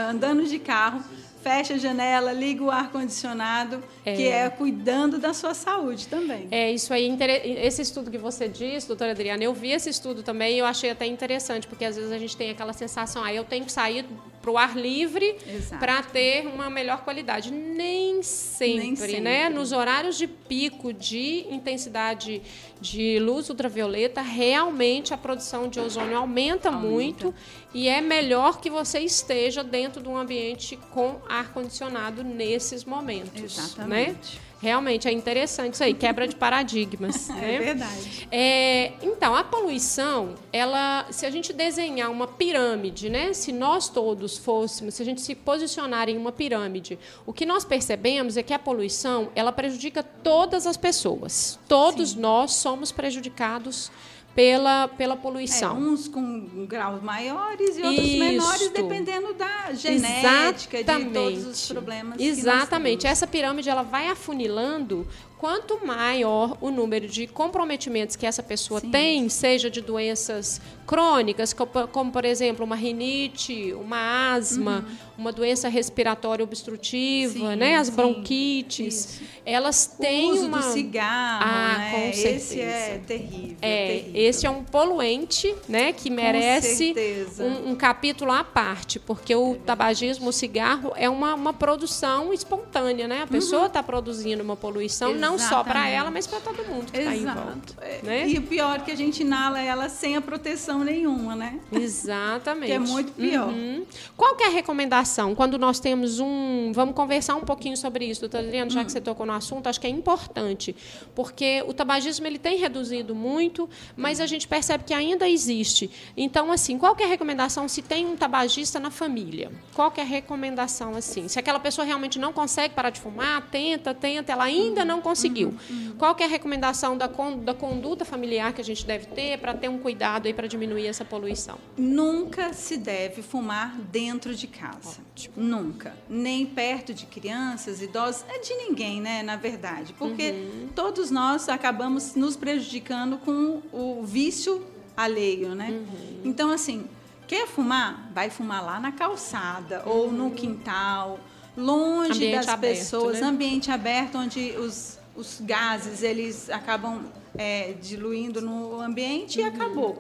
andando 0.09 0.45
de 0.45 0.59
carro, 0.59 1.03
fecha 1.43 1.75
a 1.75 1.79
janela, 1.79 2.33
liga 2.33 2.63
o 2.63 2.71
ar-condicionado, 2.71 3.83
é. 4.05 4.15
que 4.15 4.29
é 4.29 4.49
cuidando 4.49 5.19
da 5.19 5.33
sua 5.33 5.55
saúde 5.55 6.07
também. 6.07 6.49
É, 6.51 6.71
isso 6.71 6.93
aí, 6.93 7.17
esse 7.63 7.83
estudo 7.83 8.11
que 8.11 8.19
você 8.19 8.49
disse, 8.49 8.87
doutora 8.87 9.13
Adriana, 9.13 9.43
eu 9.43 9.55
vi 9.55 9.73
esse 9.73 9.89
estudo 9.89 10.23
também 10.23 10.57
e 10.57 10.59
eu 10.59 10.67
achei 10.67 10.91
até 10.91 11.07
interessante, 11.07 11.67
porque 11.67 11.85
às 11.85 11.97
vezes 11.97 12.13
a 12.13 12.19
gente 12.19 12.37
tem 12.37 12.51
aquela 12.51 12.73
sensação, 12.73 13.25
ah, 13.25 13.33
eu 13.33 13.45
tenho 13.45 13.65
que 13.65 13.73
sair 13.73 14.05
para 14.41 14.51
o 14.51 14.57
ar 14.57 14.77
livre 14.77 15.37
para 15.79 16.03
ter 16.03 16.47
uma 16.47 16.71
melhor 16.71 17.03
qualidade. 17.05 17.51
Nem 17.51 18.23
sempre, 18.23 18.79
Nem 18.79 18.97
sempre, 18.97 19.21
né? 19.21 19.49
Nos 19.49 19.73
horários 19.73 20.17
de 20.17 20.27
pico 20.27 20.93
de 20.93 21.47
intensidade 21.51 22.43
de 22.81 23.19
luz 23.19 23.51
ultravioleta, 23.51 24.23
realmente 24.23 25.13
a 25.13 25.19
produção 25.19 25.69
de 25.69 25.79
ozônio 25.79 26.17
aumenta, 26.17 26.71
aumenta. 26.71 26.89
muito 26.89 27.35
e 27.75 27.89
é 27.89 28.01
melhor 28.01 28.61
que 28.61 28.71
você 28.71 29.01
esteja 29.01 29.63
dentro 29.63 30.03
de 30.03 30.09
um 30.09 30.17
ambiente 30.17 30.79
com 30.91 31.21
ar 31.29 31.53
condicionado 31.53 32.25
nesses 32.25 32.85
momentos, 32.85 33.41
né? 33.41 33.45
Exatamente. 33.45 34.37
Né? 34.37 34.50
Realmente 34.61 35.09
é 35.09 35.13
interessante 35.13 35.75
isso 35.75 35.83
aí, 35.83 35.95
quebra 35.95 36.29
de 36.29 36.37
paradigmas. 36.37 37.31
é 37.31 37.35
né? 37.35 37.59
verdade. 37.59 38.29
É, 38.31 38.93
então, 39.03 39.35
a 39.35 39.43
poluição, 39.43 40.35
ela, 40.53 41.07
se 41.11 41.25
a 41.25 41.31
gente 41.31 41.53
desenhar 41.53 42.11
uma 42.11 42.27
pirâmide, 42.27 43.09
né? 43.09 43.33
Se 43.33 43.53
nós 43.53 43.89
todos 43.89 44.37
fôssemos, 44.37 44.95
se 44.95 45.03
a 45.03 45.05
gente 45.05 45.23
se 45.23 45.35
posicionar 45.35 46.11
em 46.11 46.19
uma 46.19 46.31
pirâmide, 46.31 46.99
o 47.25 47.33
que 47.33 47.47
nós 47.47 47.65
percebemos 47.65 48.37
é 48.37 48.43
que 48.43 48.53
a 48.53 48.59
poluição, 48.59 49.31
ela 49.35 49.51
prejudica 49.51 50.03
todas 50.03 50.67
as 50.67 50.77
pessoas. 50.77 51.59
Todos 51.67 52.11
Sim. 52.11 52.21
nós 52.21 52.53
somos 52.53 52.93
prejudicados 52.93 53.91
pela, 54.35 54.89
pela 54.89 55.17
poluição. 55.17 55.77
É, 55.77 55.81
uns 55.81 56.09
com 56.09 56.67
graus 56.67 57.03
maiores 57.03 57.77
e 57.77 57.83
outros 57.83 58.07
Isso. 58.07 58.19
menores, 58.19 58.69
dependendo 58.71 59.35
da 59.35 59.73
genética, 59.73 60.79
Exatamente. 60.79 61.09
de 61.09 61.15
todos 61.15 61.47
os 61.47 61.69
problemas. 61.69 62.21
Exatamente. 62.21 63.07
Essa 63.07 63.27
pirâmide 63.27 63.69
ela 63.69 63.83
vai 63.83 64.09
afunilando 64.09 65.07
quanto 65.39 65.85
maior 65.87 66.57
o 66.61 66.71
número 66.71 67.09
de 67.09 67.27
comprometimentos 67.27 68.15
que 68.15 68.27
essa 68.27 68.43
pessoa 68.43 68.81
Sim. 68.81 68.91
tem, 68.91 69.29
seja 69.29 69.71
de 69.71 69.81
doenças 69.81 70.61
crônicas, 70.91 71.55
como, 71.93 72.11
por 72.11 72.25
exemplo 72.25 72.67
uma 72.67 72.75
rinite, 72.75 73.73
uma 73.75 74.33
asma, 74.35 74.79
uhum. 74.79 74.97
uma 75.19 75.33
doença 75.33 75.69
respiratória 75.69 76.43
obstrutiva, 76.43 77.33
sim, 77.33 77.57
né, 77.57 77.77
as 77.77 77.89
bronquites, 77.89 78.95
sim, 78.95 79.25
elas 79.47 79.87
têm 79.87 80.33
o 80.33 80.35
uso 80.35 80.47
uma 80.47 80.59
do 80.59 80.65
cigarro, 80.65 81.45
ah, 81.47 81.79
né? 81.79 81.91
com 81.93 82.13
certeza. 82.13 82.35
esse 82.35 82.61
é 82.61 83.01
terrível, 83.07 83.57
é, 83.63 83.87
terrível. 83.87 84.11
esse 84.15 84.47
é 84.47 84.51
um 84.51 84.65
poluente, 84.65 85.55
né, 85.69 85.93
que 85.93 86.11
merece 86.11 86.93
um, 87.39 87.71
um, 87.71 87.75
capítulo 87.77 88.33
à 88.33 88.43
parte, 88.43 88.99
porque 88.99 89.33
o 89.33 89.55
é 89.55 89.59
tabagismo, 89.65 90.31
o 90.31 90.33
cigarro 90.33 90.93
é 90.97 91.09
uma, 91.09 91.37
uma 91.37 91.53
produção 91.53 92.33
espontânea, 92.33 93.07
né? 93.07 93.23
A 93.23 93.27
pessoa 93.29 93.67
está 93.67 93.79
uhum. 93.79 93.87
não 93.87 94.43
uma 94.43 94.57
poluição, 94.57 95.11
Exatamente. 95.11 95.41
não 95.41 95.49
só 95.49 95.63
para 95.63 95.89
ela, 95.89 96.11
mas 96.11 96.27
para 96.27 96.41
todo 96.41 96.65
mundo 96.65 96.91
que 96.91 96.99
está 96.99 97.15
em 97.15 97.25
volta. 97.25 97.75
É, 97.81 98.01
né? 98.03 98.29
E 98.29 98.39
o 98.39 98.43
pior 98.43 98.77
é 98.77 98.81
que 98.81 98.91
a 98.91 98.97
gente 98.97 99.23
inala 99.23 99.61
ela 99.61 99.89
sem 99.89 100.17
a 100.17 100.21
proteção 100.21 100.80
nenhuma, 100.85 101.35
né? 101.35 101.61
Exatamente. 101.73 102.67
que 102.67 102.73
é 102.73 102.79
muito 102.79 103.13
pior. 103.13 103.49
Uhum. 103.49 103.85
Qual 104.17 104.35
que 104.37 104.45
é 104.45 104.47
a 104.47 104.51
recomendação 104.51 105.35
quando 105.35 105.59
nós 105.59 105.81
temos 105.81 106.19
um... 106.19 106.73
Vamos 106.73 106.95
conversar 106.95 107.37
um 107.37 107.43
pouquinho 107.43 107.77
sobre 107.77 108.05
isso, 108.05 108.21
doutora 108.21 108.45
Adriana, 108.45 108.71
já 108.71 108.81
uhum. 108.81 108.87
que 108.87 108.93
você 108.93 109.01
tocou 109.01 109.27
no 109.27 109.33
assunto, 109.33 109.69
acho 109.69 109.81
que 109.81 109.87
é 109.87 109.91
importante, 109.91 110.75
porque 111.15 111.63
o 111.67 111.73
tabagismo 111.73 112.27
ele 112.27 112.39
tem 112.39 112.59
reduzido 112.59 113.15
muito, 113.15 113.69
mas 113.97 114.21
a 114.21 114.27
gente 114.27 114.47
percebe 114.47 114.85
que 114.85 114.95
ainda 114.95 115.29
existe. 115.29 115.91
Então, 116.17 116.51
assim, 116.53 116.79
qual 116.79 116.95
que 116.95 117.03
é 117.03 117.07
a 117.07 117.09
recomendação 117.09 117.69
se 117.69 117.83
tem 117.83 118.07
um 118.07 118.17
tabagista 118.17 118.79
na 118.79 118.91
família? 118.91 119.51
Qual 119.75 119.91
que 119.91 120.01
é 120.01 120.05
a 120.05 120.07
recomendação, 120.07 120.95
assim? 120.95 121.29
Se 121.29 121.39
aquela 121.39 121.59
pessoa 121.59 121.85
realmente 121.85 122.19
não 122.19 122.33
consegue 122.33 122.75
parar 122.75 122.91
de 122.91 123.01
fumar, 123.01 123.49
tenta, 123.51 123.95
tenta, 123.95 124.33
ela 124.33 124.45
ainda 124.45 124.85
não 124.85 125.01
conseguiu. 125.01 125.49
Uhum. 125.49 125.77
uhum. 125.77 125.95
Qual 125.99 126.15
que 126.15 126.23
é 126.23 126.27
a 126.27 126.29
recomendação 126.29 126.97
da, 126.97 127.07
da 127.43 127.55
conduta 127.55 128.05
familiar 128.05 128.53
que 128.53 128.61
a 128.61 128.65
gente 128.65 128.87
deve 128.87 129.07
ter 129.07 129.39
para 129.39 129.55
ter 129.55 129.69
um 129.69 129.79
cuidado 129.79 130.27
aí 130.27 130.35
para 130.35 130.47
diminuir 130.47 130.70
diminuir 130.71 130.87
essa 130.87 131.05
poluição? 131.05 131.59
Nunca 131.77 132.53
se 132.53 132.77
deve 132.77 133.23
fumar 133.23 133.77
dentro 133.77 134.35
de 134.35 134.47
casa. 134.47 135.01
Ótimo. 135.13 135.35
Nunca. 135.37 135.95
Nem 136.09 136.47
perto 136.47 136.95
de 136.95 137.07
crianças, 137.07 137.83
idosos, 137.83 138.25
é 138.29 138.39
de 138.39 138.55
ninguém, 138.55 139.01
né, 139.01 139.23
na 139.23 139.37
verdade. 139.37 139.93
Porque 139.99 140.31
uhum. 140.31 140.69
todos 140.75 141.11
nós 141.11 141.49
acabamos 141.49 142.15
nos 142.15 142.37
prejudicando 142.37 143.19
com 143.19 143.61
o 143.73 144.05
vício 144.05 144.65
alheio, 144.97 145.55
né? 145.55 145.71
Uhum. 145.71 146.21
Então, 146.25 146.51
assim, 146.51 146.87
quer 147.27 147.47
fumar? 147.47 148.11
Vai 148.15 148.31
fumar 148.31 148.65
lá 148.65 148.79
na 148.79 148.93
calçada 148.93 149.83
uhum. 149.85 149.93
ou 149.93 150.13
no 150.13 150.31
quintal, 150.31 151.19
longe 151.57 152.13
ambiente 152.13 152.37
das 152.37 152.49
aberto, 152.49 152.79
pessoas, 152.79 153.21
né? 153.21 153.27
ambiente 153.27 153.71
aberto 153.71 154.19
onde 154.19 154.53
os, 154.53 154.99
os 155.17 155.41
gases 155.41 156.03
eles 156.03 156.49
acabam 156.49 157.05
é, 157.37 157.75
diluindo 157.81 158.41
no 158.41 158.81
ambiente 158.81 159.41
e 159.41 159.43
acabou 159.43 159.99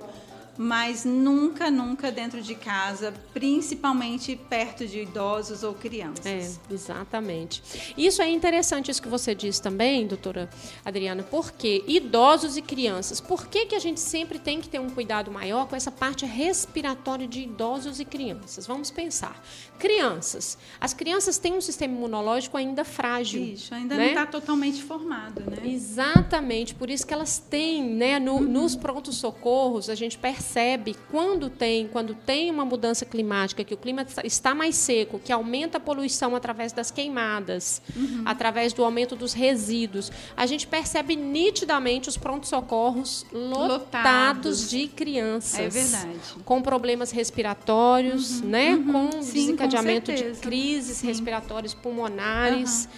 mas 0.62 1.06
nunca, 1.06 1.70
nunca 1.70 2.12
dentro 2.12 2.42
de 2.42 2.54
casa, 2.54 3.14
principalmente 3.32 4.36
perto 4.36 4.86
de 4.86 5.00
idosos 5.00 5.62
ou 5.62 5.72
crianças. 5.72 6.26
É, 6.26 6.74
exatamente. 6.74 7.62
Isso 7.96 8.20
é 8.20 8.28
interessante 8.28 8.90
isso 8.90 9.00
que 9.00 9.08
você 9.08 9.34
disse 9.34 9.62
também, 9.62 10.06
doutora 10.06 10.50
Adriana, 10.84 11.22
porque 11.22 11.82
idosos 11.86 12.58
e 12.58 12.62
crianças, 12.62 13.22
por 13.22 13.46
que, 13.46 13.64
que 13.64 13.74
a 13.74 13.78
gente 13.78 14.00
sempre 14.00 14.38
tem 14.38 14.60
que 14.60 14.68
ter 14.68 14.78
um 14.78 14.90
cuidado 14.90 15.30
maior 15.30 15.66
com 15.66 15.74
essa 15.74 15.90
parte 15.90 16.26
respiratória 16.26 17.26
de 17.26 17.40
idosos 17.40 17.98
e 17.98 18.04
crianças? 18.04 18.66
Vamos 18.66 18.90
pensar. 18.90 19.42
Crianças. 19.78 20.58
As 20.78 20.92
crianças 20.92 21.38
têm 21.38 21.54
um 21.54 21.60
sistema 21.62 21.94
imunológico 21.94 22.58
ainda 22.58 22.84
frágil. 22.84 23.42
Isso, 23.42 23.74
ainda 23.74 23.94
né? 23.96 24.02
não 24.02 24.08
está 24.10 24.26
totalmente 24.26 24.82
formado, 24.82 25.40
né? 25.40 25.56
Exatamente, 25.64 26.74
por 26.74 26.90
isso 26.90 27.06
que 27.06 27.14
elas 27.14 27.38
têm, 27.38 27.82
né, 27.82 28.18
no, 28.18 28.34
uhum. 28.34 28.40
nos 28.40 28.76
prontos-socorros, 28.76 29.88
a 29.88 29.94
gente 29.94 30.18
percebe 30.18 30.49
percebe 30.50 30.96
quando 31.10 31.48
tem, 31.48 31.86
quando 31.86 32.14
tem 32.14 32.50
uma 32.50 32.64
mudança 32.64 33.04
climática, 33.04 33.62
que 33.62 33.72
o 33.72 33.76
clima 33.76 34.04
está 34.24 34.54
mais 34.54 34.74
seco, 34.74 35.18
que 35.18 35.32
aumenta 35.32 35.78
a 35.78 35.80
poluição 35.80 36.34
através 36.34 36.72
das 36.72 36.90
queimadas, 36.90 37.80
uhum. 37.96 38.22
através 38.24 38.72
do 38.72 38.84
aumento 38.84 39.14
dos 39.14 39.32
resíduos, 39.32 40.10
a 40.36 40.46
gente 40.46 40.66
percebe 40.66 41.14
nitidamente 41.14 42.08
os 42.08 42.16
prontos-socorros 42.16 43.24
lotados, 43.32 43.68
lotados, 43.68 44.70
de 44.70 44.88
crianças. 44.88 45.60
É 45.60 45.68
verdade. 45.68 46.18
Com 46.44 46.60
problemas 46.60 47.12
respiratórios, 47.12 48.40
uhum. 48.40 48.48
né? 48.48 48.74
Uhum. 48.74 48.92
Com 48.92 49.22
Sim, 49.22 49.32
desencadeamento 49.32 50.10
com 50.10 50.16
de 50.16 50.40
crises 50.40 50.98
Sim. 50.98 51.06
respiratórias 51.06 51.74
pulmonares. 51.74 52.88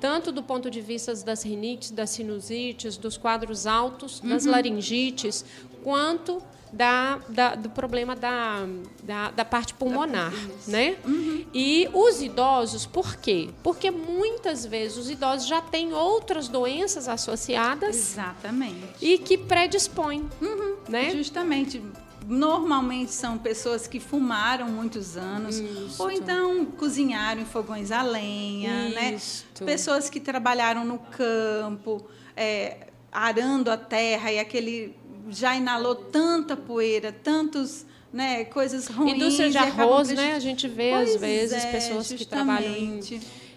Tanto 0.00 0.30
do 0.30 0.42
ponto 0.42 0.70
de 0.70 0.82
vista 0.82 1.14
das 1.14 1.42
rinites, 1.42 1.90
das 1.90 2.10
sinusites, 2.10 2.98
dos 2.98 3.16
quadros 3.16 3.66
altos, 3.66 4.20
das 4.20 4.44
uhum. 4.44 4.50
laringites, 4.50 5.46
quanto 5.82 6.42
da, 6.72 7.18
da, 7.28 7.54
do 7.54 7.68
problema 7.68 8.16
da, 8.16 8.66
da, 9.02 9.30
da 9.30 9.44
parte 9.44 9.74
pulmonar, 9.74 10.32
né? 10.66 10.96
Uhum. 11.04 11.44
E 11.52 11.88
os 11.92 12.22
idosos, 12.22 12.86
por 12.86 13.16
quê? 13.16 13.50
Porque 13.62 13.90
muitas 13.90 14.64
vezes 14.64 14.96
os 14.96 15.10
idosos 15.10 15.46
já 15.46 15.60
têm 15.60 15.92
outras 15.92 16.48
doenças 16.48 17.08
associadas. 17.08 17.94
Exatamente. 17.94 18.94
E 19.02 19.18
que 19.18 19.36
predispõem, 19.36 20.28
uhum. 20.40 20.76
né? 20.88 21.10
Justamente. 21.10 21.82
Normalmente 22.24 23.10
são 23.10 23.36
pessoas 23.36 23.88
que 23.88 23.98
fumaram 23.98 24.68
muitos 24.68 25.16
anos, 25.16 25.58
Isto. 25.58 26.00
ou 26.00 26.10
então 26.10 26.64
cozinharam 26.64 27.42
em 27.42 27.44
fogões 27.44 27.90
a 27.90 28.00
lenha, 28.00 28.90
né? 28.90 29.14
Isto. 29.14 29.64
né? 29.64 29.72
Pessoas 29.72 30.08
que 30.08 30.20
trabalharam 30.20 30.84
no 30.84 31.00
campo, 31.00 32.06
é, 32.36 32.86
arando 33.10 33.70
a 33.70 33.76
terra 33.76 34.30
e 34.32 34.38
aquele 34.38 34.96
já 35.30 35.56
inalou 35.56 35.94
tanta 35.94 36.56
poeira, 36.56 37.12
tantos 37.12 37.84
né, 38.12 38.44
coisas 38.44 38.86
ruins. 38.88 39.14
Indústria 39.14 39.50
de 39.50 39.58
arroz, 39.58 40.10
né? 40.10 40.34
A 40.34 40.38
gente 40.38 40.68
vê 40.68 40.90
pois 40.90 41.14
às 41.14 41.20
vezes 41.20 41.64
é, 41.64 41.70
pessoas 41.70 42.08
justamente. 42.08 42.18
que 42.18 42.26
trabalham 42.26 42.74
em, 42.74 43.00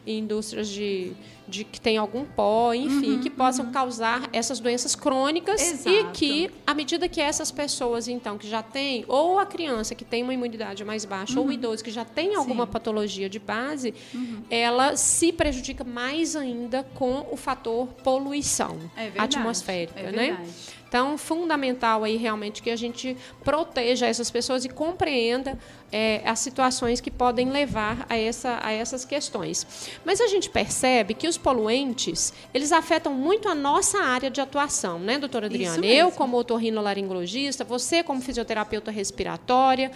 em 0.05 0.19
indústrias 0.19 0.67
de 0.69 1.15
de 1.47 1.63
que 1.63 1.79
tem 1.79 1.97
algum 1.97 2.25
pó, 2.25 2.73
enfim, 2.73 3.13
uhum, 3.13 3.19
que 3.19 3.29
possam 3.29 3.65
uhum. 3.65 3.71
causar 3.71 4.27
essas 4.33 4.59
doenças 4.59 4.95
crônicas 4.95 5.61
Exato. 5.61 5.89
e 5.89 6.03
que, 6.11 6.51
à 6.65 6.73
medida 6.73 7.07
que 7.07 7.21
essas 7.21 7.51
pessoas, 7.51 8.07
então, 8.07 8.37
que 8.37 8.47
já 8.47 8.63
têm, 8.63 9.05
ou 9.07 9.37
a 9.37 9.45
criança 9.45 9.93
que 9.93 10.03
tem 10.03 10.23
uma 10.23 10.33
imunidade 10.33 10.83
mais 10.83 11.05
baixa, 11.05 11.35
uhum. 11.35 11.43
ou 11.43 11.49
o 11.49 11.51
idoso 11.51 11.83
que 11.83 11.91
já 11.91 12.03
tem 12.03 12.35
alguma 12.35 12.65
Sim. 12.65 12.71
patologia 12.71 13.29
de 13.29 13.39
base, 13.39 13.93
uhum. 14.13 14.41
ela 14.49 14.95
se 14.95 15.31
prejudica 15.31 15.83
mais 15.83 16.35
ainda 16.35 16.83
com 16.95 17.27
o 17.31 17.37
fator 17.37 17.87
poluição 18.03 18.79
é 18.97 19.11
atmosférica, 19.17 19.99
é 19.99 20.11
né? 20.11 20.45
Então, 20.87 21.17
fundamental 21.17 22.03
aí 22.03 22.15
realmente 22.15 22.61
que 22.61 22.69
a 22.69 22.75
gente 22.75 23.17
proteja 23.43 24.05
essas 24.05 24.31
pessoas 24.31 24.63
e 24.65 24.69
compreenda 24.69 25.57
é, 25.91 26.21
as 26.25 26.39
situações 26.39 26.99
que 26.99 27.11
podem 27.11 27.49
levar 27.49 28.05
a, 28.09 28.17
essa, 28.17 28.59
a 28.61 28.71
essas 28.71 29.05
questões. 29.05 29.65
Mas 30.03 30.21
a 30.21 30.27
gente 30.27 30.49
percebe 30.49 31.13
que 31.13 31.27
os 31.27 31.37
poluentes, 31.37 32.33
eles 32.53 32.71
afetam 32.71 33.13
muito 33.13 33.47
a 33.47 33.55
nossa 33.55 33.99
área 33.99 34.29
de 34.29 34.41
atuação, 34.41 34.99
né, 34.99 35.17
doutora 35.17 35.47
Adriana? 35.47 35.85
Eu, 35.85 36.11
como 36.11 36.37
otorrinolaringologista, 36.37 37.63
você 37.63 38.03
como 38.03 38.21
fisioterapeuta 38.21 38.91
respiratória, 38.91 39.91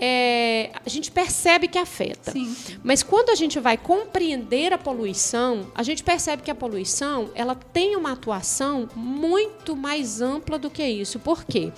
é, 0.00 0.70
a 0.84 0.88
gente 0.88 1.10
percebe 1.10 1.68
que 1.68 1.78
afeta. 1.78 2.32
Sim. 2.32 2.56
Mas 2.82 3.02
quando 3.02 3.28
a 3.28 3.34
gente 3.34 3.60
vai 3.60 3.76
compreender 3.76 4.72
a 4.72 4.78
poluição, 4.78 5.70
a 5.74 5.82
gente 5.82 6.02
percebe 6.02 6.42
que 6.42 6.50
a 6.50 6.54
poluição 6.54 7.30
ela 7.34 7.54
tem 7.54 7.94
uma 7.96 8.12
atuação 8.12 8.88
muito 8.96 9.76
mais 9.76 10.22
ampla 10.22 10.58
do 10.58 10.70
que 10.70 10.82
isso. 10.82 11.18
Por 11.18 11.44
quê? 11.44 11.70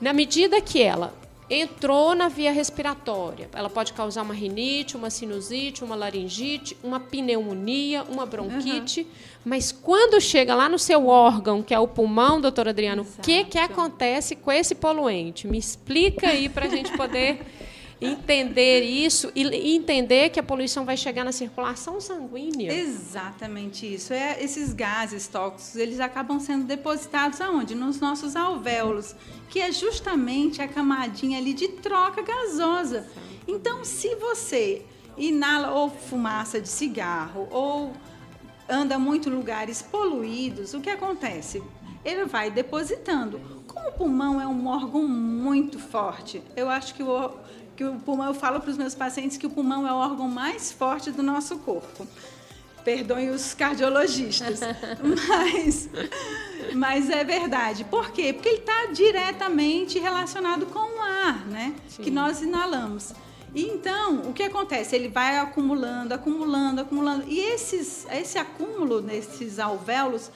Na 0.00 0.12
medida 0.12 0.60
que 0.60 0.82
ela 0.82 1.14
entrou 1.50 2.14
na 2.14 2.28
via 2.28 2.52
respiratória. 2.52 3.48
Ela 3.52 3.68
pode 3.68 3.92
causar 3.92 4.22
uma 4.22 4.32
rinite, 4.32 4.96
uma 4.96 5.10
sinusite, 5.10 5.82
uma 5.82 5.96
laringite, 5.96 6.76
uma 6.82 7.00
pneumonia, 7.00 8.04
uma 8.04 8.24
bronquite. 8.24 9.00
Uhum. 9.00 9.06
Mas 9.44 9.72
quando 9.72 10.20
chega 10.20 10.54
lá 10.54 10.68
no 10.68 10.78
seu 10.78 11.08
órgão, 11.08 11.62
que 11.62 11.74
é 11.74 11.78
o 11.78 11.88
pulmão, 11.88 12.40
doutora 12.40 12.70
Adriana, 12.70 13.02
Exato. 13.02 13.18
o 13.18 13.22
que, 13.22 13.44
que 13.44 13.58
acontece 13.58 14.36
com 14.36 14.52
esse 14.52 14.76
poluente? 14.76 15.48
Me 15.48 15.58
explica 15.58 16.28
aí 16.28 16.48
para 16.48 16.66
a 16.66 16.68
gente 16.68 16.92
poder 16.96 17.40
entender 18.00 18.82
isso 18.82 19.30
e 19.34 19.76
entender 19.76 20.30
que 20.30 20.40
a 20.40 20.42
poluição 20.42 20.84
vai 20.84 20.96
chegar 20.96 21.24
na 21.24 21.32
circulação 21.32 22.00
sanguínea. 22.00 22.72
Exatamente 22.72 23.92
isso. 23.94 24.14
É, 24.14 24.42
esses 24.42 24.72
gases 24.72 25.28
tóxicos, 25.28 25.76
eles 25.76 26.00
acabam 26.00 26.40
sendo 26.40 26.64
depositados 26.64 27.40
aonde? 27.40 27.74
Nos 27.74 28.00
nossos 28.00 28.34
alvéolos, 28.36 29.14
que 29.50 29.60
é 29.60 29.70
justamente 29.70 30.62
a 30.62 30.68
camadinha 30.68 31.38
ali 31.38 31.52
de 31.52 31.68
troca 31.68 32.22
gasosa. 32.22 33.06
Então, 33.46 33.84
se 33.84 34.14
você 34.14 34.82
inala 35.16 35.72
ou 35.72 35.90
fumaça 35.90 36.60
de 36.60 36.68
cigarro 36.68 37.46
ou 37.50 37.92
anda 38.68 38.98
muito 38.98 39.28
em 39.28 39.32
lugares 39.32 39.82
poluídos, 39.82 40.72
o 40.72 40.80
que 40.80 40.88
acontece? 40.88 41.62
Ele 42.04 42.24
vai 42.24 42.50
depositando. 42.50 43.40
Como 43.66 43.88
o 43.88 43.92
pulmão 43.92 44.40
é 44.40 44.46
um 44.46 44.66
órgão 44.66 45.06
muito 45.06 45.78
forte, 45.78 46.42
eu 46.56 46.68
acho 46.70 46.94
que 46.94 47.02
o, 47.02 47.34
que 47.80 47.84
o 47.84 47.94
pulmão, 47.94 48.26
eu 48.26 48.34
falo 48.34 48.60
para 48.60 48.70
os 48.70 48.76
meus 48.76 48.94
pacientes 48.94 49.38
que 49.38 49.46
o 49.46 49.50
pulmão 49.50 49.88
é 49.88 49.92
o 49.92 49.96
órgão 49.96 50.28
mais 50.28 50.70
forte 50.70 51.10
do 51.10 51.22
nosso 51.22 51.56
corpo. 51.60 52.06
Perdoem 52.84 53.30
os 53.30 53.54
cardiologistas, 53.54 54.60
mas, 55.26 55.88
mas 56.74 57.08
é 57.08 57.24
verdade. 57.24 57.84
Por 57.84 58.10
quê? 58.10 58.34
Porque 58.34 58.50
ele 58.50 58.58
está 58.58 58.84
diretamente 58.92 59.98
relacionado 59.98 60.66
com 60.66 60.78
o 60.78 61.00
ar, 61.00 61.46
né? 61.46 61.74
Sim. 61.88 62.02
Que 62.02 62.10
nós 62.10 62.42
inalamos. 62.42 63.14
E 63.54 63.64
então, 63.64 64.28
o 64.28 64.34
que 64.34 64.42
acontece? 64.42 64.94
Ele 64.94 65.08
vai 65.08 65.38
acumulando, 65.38 66.12
acumulando, 66.12 66.82
acumulando. 66.82 67.24
E 67.26 67.40
esses, 67.40 68.06
esse 68.10 68.36
acúmulo 68.36 69.00
nesses 69.00 69.58
alvéolos 69.58 70.30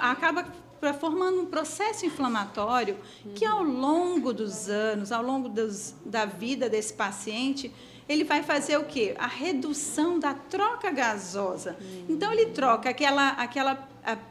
acaba 0.00 0.46
formando 0.92 1.40
um 1.40 1.46
processo 1.46 2.04
inflamatório 2.04 2.98
que 3.34 3.44
ao 3.44 3.62
longo 3.62 4.32
dos 4.32 4.68
anos, 4.68 5.12
ao 5.12 5.22
longo 5.22 5.48
dos, 5.48 5.94
da 6.04 6.24
vida 6.26 6.68
desse 6.68 6.92
paciente, 6.92 7.72
ele 8.08 8.24
vai 8.24 8.42
fazer 8.42 8.76
o 8.76 8.84
quê? 8.84 9.14
A 9.18 9.26
redução 9.26 10.18
da 10.18 10.34
troca 10.34 10.90
gasosa. 10.90 11.76
Então 12.08 12.32
ele 12.32 12.46
troca 12.46 12.90
aquela, 12.90 13.30
aquela 13.30 13.74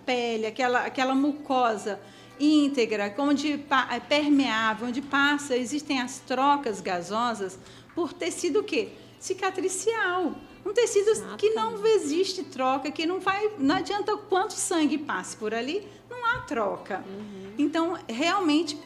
pele, 0.05 0.45
aquela, 0.45 0.85
aquela 0.85 1.15
mucosa 1.15 1.99
íntegra, 2.39 3.13
onde 3.17 3.53
é 3.91 3.99
permeável, 3.99 4.87
onde 4.87 5.01
passa, 5.01 5.55
existem 5.55 6.01
as 6.01 6.19
trocas 6.19 6.81
gasosas 6.81 7.57
por 7.95 8.13
tecido 8.13 8.59
o 8.59 8.63
quê? 8.63 8.89
Cicatricial. 9.19 10.33
Um 10.65 10.73
tecido 10.73 11.09
Exatamente. 11.09 11.39
que 11.39 11.49
não 11.51 11.85
existe 11.85 12.43
troca, 12.43 12.89
que 12.89 13.05
não 13.05 13.19
vai, 13.19 13.51
não 13.57 13.75
adianta 13.75 14.15
quanto 14.15 14.53
sangue 14.53 14.97
passe 14.97 15.35
por 15.35 15.53
ali, 15.53 15.87
não 16.09 16.25
há 16.25 16.39
troca. 16.39 17.03
Uhum. 17.07 17.53
Então, 17.57 17.97
realmente 18.07 18.77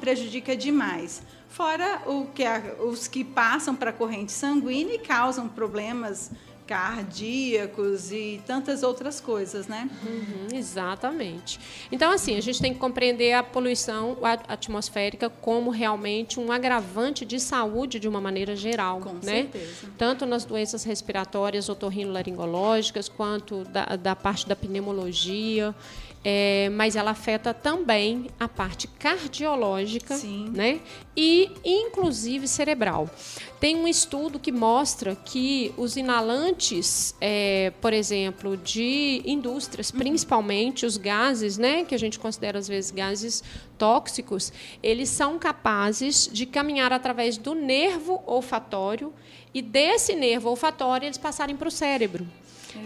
prejudica 0.00 0.56
demais. 0.56 1.22
Fora 1.48 2.02
o 2.06 2.26
que 2.26 2.42
os 2.80 3.06
que 3.06 3.22
passam 3.22 3.76
para 3.76 3.90
a 3.90 3.92
corrente 3.92 4.32
sanguínea 4.32 4.94
e 4.94 4.98
causam 4.98 5.48
problemas 5.48 6.30
cardíacos 6.66 8.10
e 8.10 8.40
tantas 8.46 8.82
outras 8.82 9.20
coisas, 9.20 9.66
né? 9.66 9.88
Uhum, 10.02 10.56
exatamente. 10.56 11.60
Então, 11.92 12.10
assim, 12.10 12.36
a 12.36 12.40
gente 12.40 12.60
tem 12.60 12.72
que 12.72 12.78
compreender 12.78 13.32
a 13.32 13.42
poluição 13.42 14.16
atmosférica 14.48 15.28
como 15.28 15.70
realmente 15.70 16.40
um 16.40 16.50
agravante 16.50 17.24
de 17.24 17.38
saúde 17.38 17.98
de 17.98 18.08
uma 18.08 18.20
maneira 18.20 18.56
geral, 18.56 19.00
Com 19.00 19.14
né? 19.14 19.42
Certeza. 19.42 19.90
Tanto 19.98 20.26
nas 20.26 20.44
doenças 20.44 20.84
respiratórias 20.84 21.68
otorrinolaringológicas, 21.68 23.08
quanto 23.08 23.64
da, 23.64 23.96
da 23.96 24.16
parte 24.16 24.48
da 24.48 24.56
pneumologia 24.56 25.74
é, 26.24 26.70
mas 26.70 26.96
ela 26.96 27.10
afeta 27.10 27.52
também 27.52 28.28
a 28.40 28.48
parte 28.48 28.88
cardiológica, 28.88 30.16
Sim. 30.16 30.50
né? 30.54 30.80
E 31.14 31.50
inclusive 31.62 32.48
cerebral. 32.48 33.10
Tem 33.60 33.76
um 33.76 33.86
estudo 33.86 34.38
que 34.38 34.50
mostra 34.50 35.14
que 35.14 35.72
os 35.76 35.96
inalantes, 35.96 37.14
é, 37.20 37.72
por 37.80 37.92
exemplo, 37.92 38.56
de 38.56 39.22
indústrias, 39.24 39.90
uhum. 39.90 39.98
principalmente 39.98 40.86
os 40.86 40.96
gases, 40.96 41.58
né, 41.58 41.84
que 41.84 41.94
a 41.94 41.98
gente 41.98 42.18
considera 42.18 42.58
às 42.58 42.66
vezes 42.66 42.90
gases 42.90 43.44
tóxicos, 43.76 44.52
eles 44.82 45.10
são 45.10 45.38
capazes 45.38 46.28
de 46.32 46.46
caminhar 46.46 46.92
através 46.92 47.36
do 47.36 47.54
nervo 47.54 48.22
olfatório 48.26 49.12
e 49.52 49.60
desse 49.60 50.14
nervo 50.14 50.48
olfatório 50.48 51.06
eles 51.06 51.18
passarem 51.18 51.56
para 51.56 51.68
o 51.68 51.70
cérebro 51.70 52.26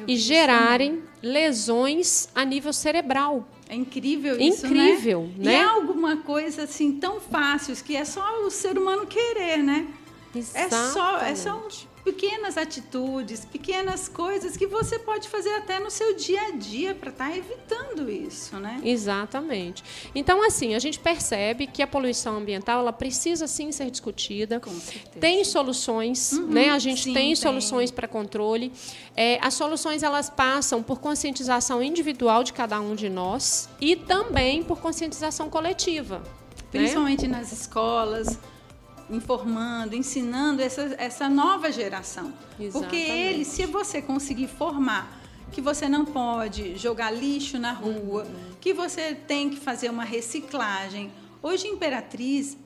e 0.06 0.16
gerarem 0.16 1.02
lesões 1.22 2.28
a 2.34 2.44
nível 2.44 2.72
cerebral. 2.72 3.48
É 3.68 3.74
incrível 3.74 4.40
isso, 4.40 4.66
né? 4.66 4.90
incrível, 4.90 5.22
né? 5.36 5.44
né? 5.44 5.52
E 5.52 5.54
é 5.54 5.62
alguma 5.62 6.18
coisa 6.18 6.62
assim 6.62 6.92
tão 6.92 7.20
fácil 7.20 7.76
que 7.84 7.94
é 7.94 8.04
só 8.04 8.44
o 8.44 8.50
ser 8.50 8.78
humano 8.78 9.06
querer, 9.06 9.58
né? 9.58 9.86
Exatamente. 10.34 10.74
É 10.74 10.92
só, 10.92 11.18
é 11.18 11.34
só 11.34 11.68
pequenas 12.08 12.56
atitudes, 12.56 13.44
pequenas 13.44 14.08
coisas 14.08 14.56
que 14.56 14.66
você 14.66 14.98
pode 14.98 15.28
fazer 15.28 15.50
até 15.50 15.78
no 15.78 15.90
seu 15.90 16.16
dia 16.16 16.40
a 16.40 16.50
dia 16.52 16.94
para 16.94 17.10
estar 17.10 17.28
tá 17.28 17.36
evitando 17.36 18.10
isso, 18.10 18.58
né? 18.58 18.80
Exatamente. 18.82 19.84
Então, 20.14 20.42
assim, 20.42 20.74
a 20.74 20.78
gente 20.78 20.98
percebe 20.98 21.66
que 21.66 21.82
a 21.82 21.86
poluição 21.86 22.38
ambiental 22.38 22.80
ela 22.80 22.94
precisa 22.94 23.46
sim 23.46 23.70
ser 23.72 23.90
discutida. 23.90 24.58
Com 24.58 24.70
certeza. 24.70 25.18
Tem 25.20 25.44
soluções, 25.44 26.32
uhum, 26.32 26.46
né? 26.46 26.70
A 26.70 26.78
gente 26.78 27.04
sim, 27.04 27.12
tem, 27.12 27.26
tem, 27.26 27.36
soluções 27.36 27.90
para 27.90 28.08
controle. 28.08 28.72
É, 29.14 29.38
as 29.42 29.52
soluções 29.52 30.02
elas 30.02 30.30
passam 30.30 30.82
por 30.82 31.00
conscientização 31.00 31.82
individual 31.82 32.42
de 32.42 32.54
cada 32.54 32.80
um 32.80 32.94
de 32.94 33.10
nós 33.10 33.68
e 33.78 33.94
também 33.94 34.62
por 34.62 34.80
conscientização 34.80 35.50
coletiva. 35.50 36.20
Né? 36.20 36.24
Principalmente 36.70 37.28
né? 37.28 37.36
nas 37.36 37.52
escolas 37.52 38.38
informando, 39.10 39.94
ensinando 39.94 40.62
essa, 40.62 40.94
essa 40.98 41.28
nova 41.28 41.72
geração. 41.72 42.32
Exatamente. 42.58 42.72
Porque 42.72 42.96
ele, 42.96 43.44
se 43.44 43.66
você 43.66 44.02
conseguir 44.02 44.48
formar 44.48 45.18
que 45.50 45.60
você 45.60 45.88
não 45.88 46.04
pode 46.04 46.76
jogar 46.76 47.10
lixo 47.10 47.58
na 47.58 47.72
rua, 47.72 48.24
uhum. 48.24 48.54
que 48.60 48.74
você 48.74 49.14
tem 49.14 49.48
que 49.48 49.56
fazer 49.56 49.90
uma 49.90 50.04
reciclagem. 50.04 51.10
Hoje, 51.42 51.66
Imperatriz, 51.68 52.56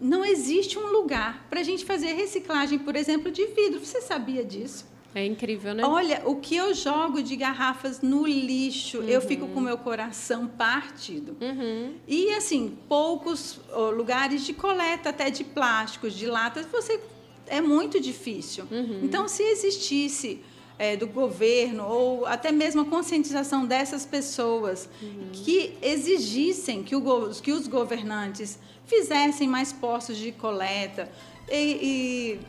não 0.00 0.24
existe 0.24 0.78
um 0.78 0.90
lugar 0.90 1.46
para 1.48 1.60
a 1.60 1.62
gente 1.62 1.84
fazer 1.84 2.14
reciclagem, 2.14 2.78
por 2.78 2.96
exemplo, 2.96 3.30
de 3.30 3.46
vidro. 3.46 3.78
Você 3.78 4.00
sabia 4.00 4.44
disso? 4.44 4.89
É 5.14 5.24
incrível, 5.26 5.74
né? 5.74 5.84
Olha, 5.84 6.22
o 6.24 6.36
que 6.36 6.54
eu 6.54 6.72
jogo 6.72 7.22
de 7.22 7.34
garrafas 7.34 8.00
no 8.00 8.26
lixo, 8.26 8.98
uhum. 8.98 9.08
eu 9.08 9.20
fico 9.20 9.48
com 9.48 9.60
meu 9.60 9.76
coração 9.76 10.46
partido. 10.46 11.36
Uhum. 11.40 11.94
E, 12.06 12.30
assim, 12.34 12.76
poucos 12.88 13.60
lugares 13.96 14.44
de 14.44 14.52
coleta, 14.52 15.10
até 15.10 15.28
de 15.30 15.42
plásticos, 15.42 16.14
de 16.14 16.26
latas, 16.26 16.66
você 16.66 17.00
é 17.48 17.60
muito 17.60 18.00
difícil. 18.00 18.64
Uhum. 18.70 19.00
Então, 19.02 19.26
se 19.26 19.42
existisse 19.42 20.40
é, 20.78 20.96
do 20.96 21.06
governo 21.06 21.84
ou 21.86 22.24
até 22.24 22.50
mesmo 22.52 22.82
a 22.82 22.84
conscientização 22.86 23.66
dessas 23.66 24.06
pessoas 24.06 24.88
uhum. 25.02 25.28
que 25.32 25.76
exigissem 25.82 26.82
que, 26.82 26.96
o, 26.96 27.30
que 27.42 27.52
os 27.52 27.66
governantes 27.66 28.58
fizessem 28.86 29.46
mais 29.46 29.72
postos 29.72 30.16
de 30.16 30.32
coleta 30.32 31.10
e, 31.50 32.38
e 32.38 32.40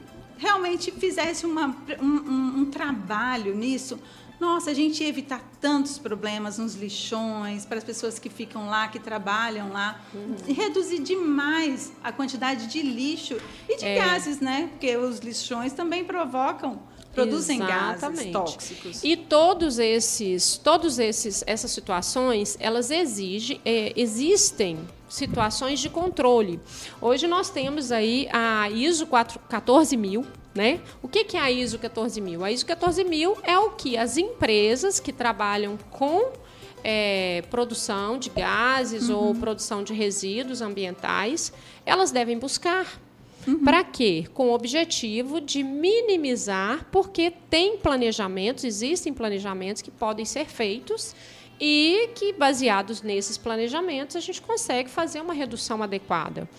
realmente 0.42 0.92
fizesse 0.92 1.46
uma, 1.46 1.68
um, 2.02 2.62
um, 2.62 2.66
trabalho 2.66 3.54
nisso, 3.54 4.00
nossa, 4.40 4.72
a 4.72 4.74
gente 4.74 5.04
ia 5.04 5.08
evitar 5.08 5.40
tantos 5.62 6.00
problemas 6.00 6.58
nos 6.58 6.74
lixões, 6.74 7.64
para 7.64 7.78
as 7.78 7.84
pessoas 7.84 8.18
que 8.18 8.28
ficam 8.28 8.66
lá, 8.68 8.88
que 8.88 9.00
trabalham 9.00 9.72
lá, 9.72 10.02
uhum. 10.12 10.36
reduzir 10.52 10.98
demais 11.04 11.94
a 12.04 12.12
quantidade 12.12 12.66
de 12.66 12.82
lixo 12.82 13.38
e 13.70 13.78
de 13.78 13.86
é. 13.86 13.96
gases, 13.98 14.40
né? 14.40 14.68
Porque 14.72 14.98
os 14.98 15.20
lixões 15.20 15.74
também 15.74 16.04
provocam 16.04 16.82
produzem 17.14 17.58
Exatamente. 17.58 18.02
gases 18.02 18.32
tóxicos. 18.32 19.04
E 19.04 19.16
todos 19.16 19.80
esses, 19.80 20.58
todos 20.58 21.00
esses, 21.00 21.44
essas 21.46 21.72
situações, 21.72 22.58
elas 22.60 22.90
exigem, 22.90 23.60
é, 23.66 23.94
existem 23.96 24.80
situações 25.10 25.80
de 25.80 25.90
controle. 25.90 26.60
Hoje 27.02 27.28
nós 27.28 27.50
temos 27.50 27.92
aí 27.92 28.28
a 28.32 28.70
ISO 28.70 29.06
14000, 29.06 30.26
né? 30.56 30.80
O 31.02 31.08
que, 31.08 31.24
que 31.26 31.38
é 31.38 31.40
a 31.40 31.52
ISO 31.52 31.78
14000? 31.78 32.44
A 32.44 32.52
ISO 32.52 32.66
14000 32.66 33.38
é 33.44 33.58
o 33.60 33.72
que 33.72 33.98
as 33.98 34.18
empresas 34.18 35.00
que 35.00 35.12
trabalham 35.12 35.78
com 35.90 36.32
é, 36.84 37.44
produção 37.50 38.18
de 38.18 38.30
gases 38.30 39.10
uhum. 39.10 39.18
ou 39.18 39.36
produção 39.36 39.84
de 39.84 39.94
resíduos 39.94 40.62
ambientais, 40.62 41.52
elas 41.86 42.12
devem 42.12 42.40
buscar. 42.40 42.88
Uhum. 43.48 43.64
Para 43.64 43.84
quê? 43.84 44.26
Com 44.34 44.50
o 44.50 44.54
objetivo 44.54 45.42
de 45.42 45.64
minimizar, 45.64 46.88
porque 46.92 47.32
tem 47.50 47.78
planejamentos, 47.78 48.64
existem 48.64 49.14
planejamentos 49.14 49.82
que 49.82 49.92
podem 49.92 50.26
ser 50.26 50.46
feitos 50.46 51.16
e 51.60 52.10
que, 52.16 52.34
baseados 52.34 53.02
nesses 53.02 53.38
planejamentos, 53.38 54.16
a 54.16 54.20
gente 54.20 54.42
consegue 54.42 54.90
fazer 54.90 55.22
uma 55.22 55.34
redução 55.34 55.84
adequada. 55.84 56.50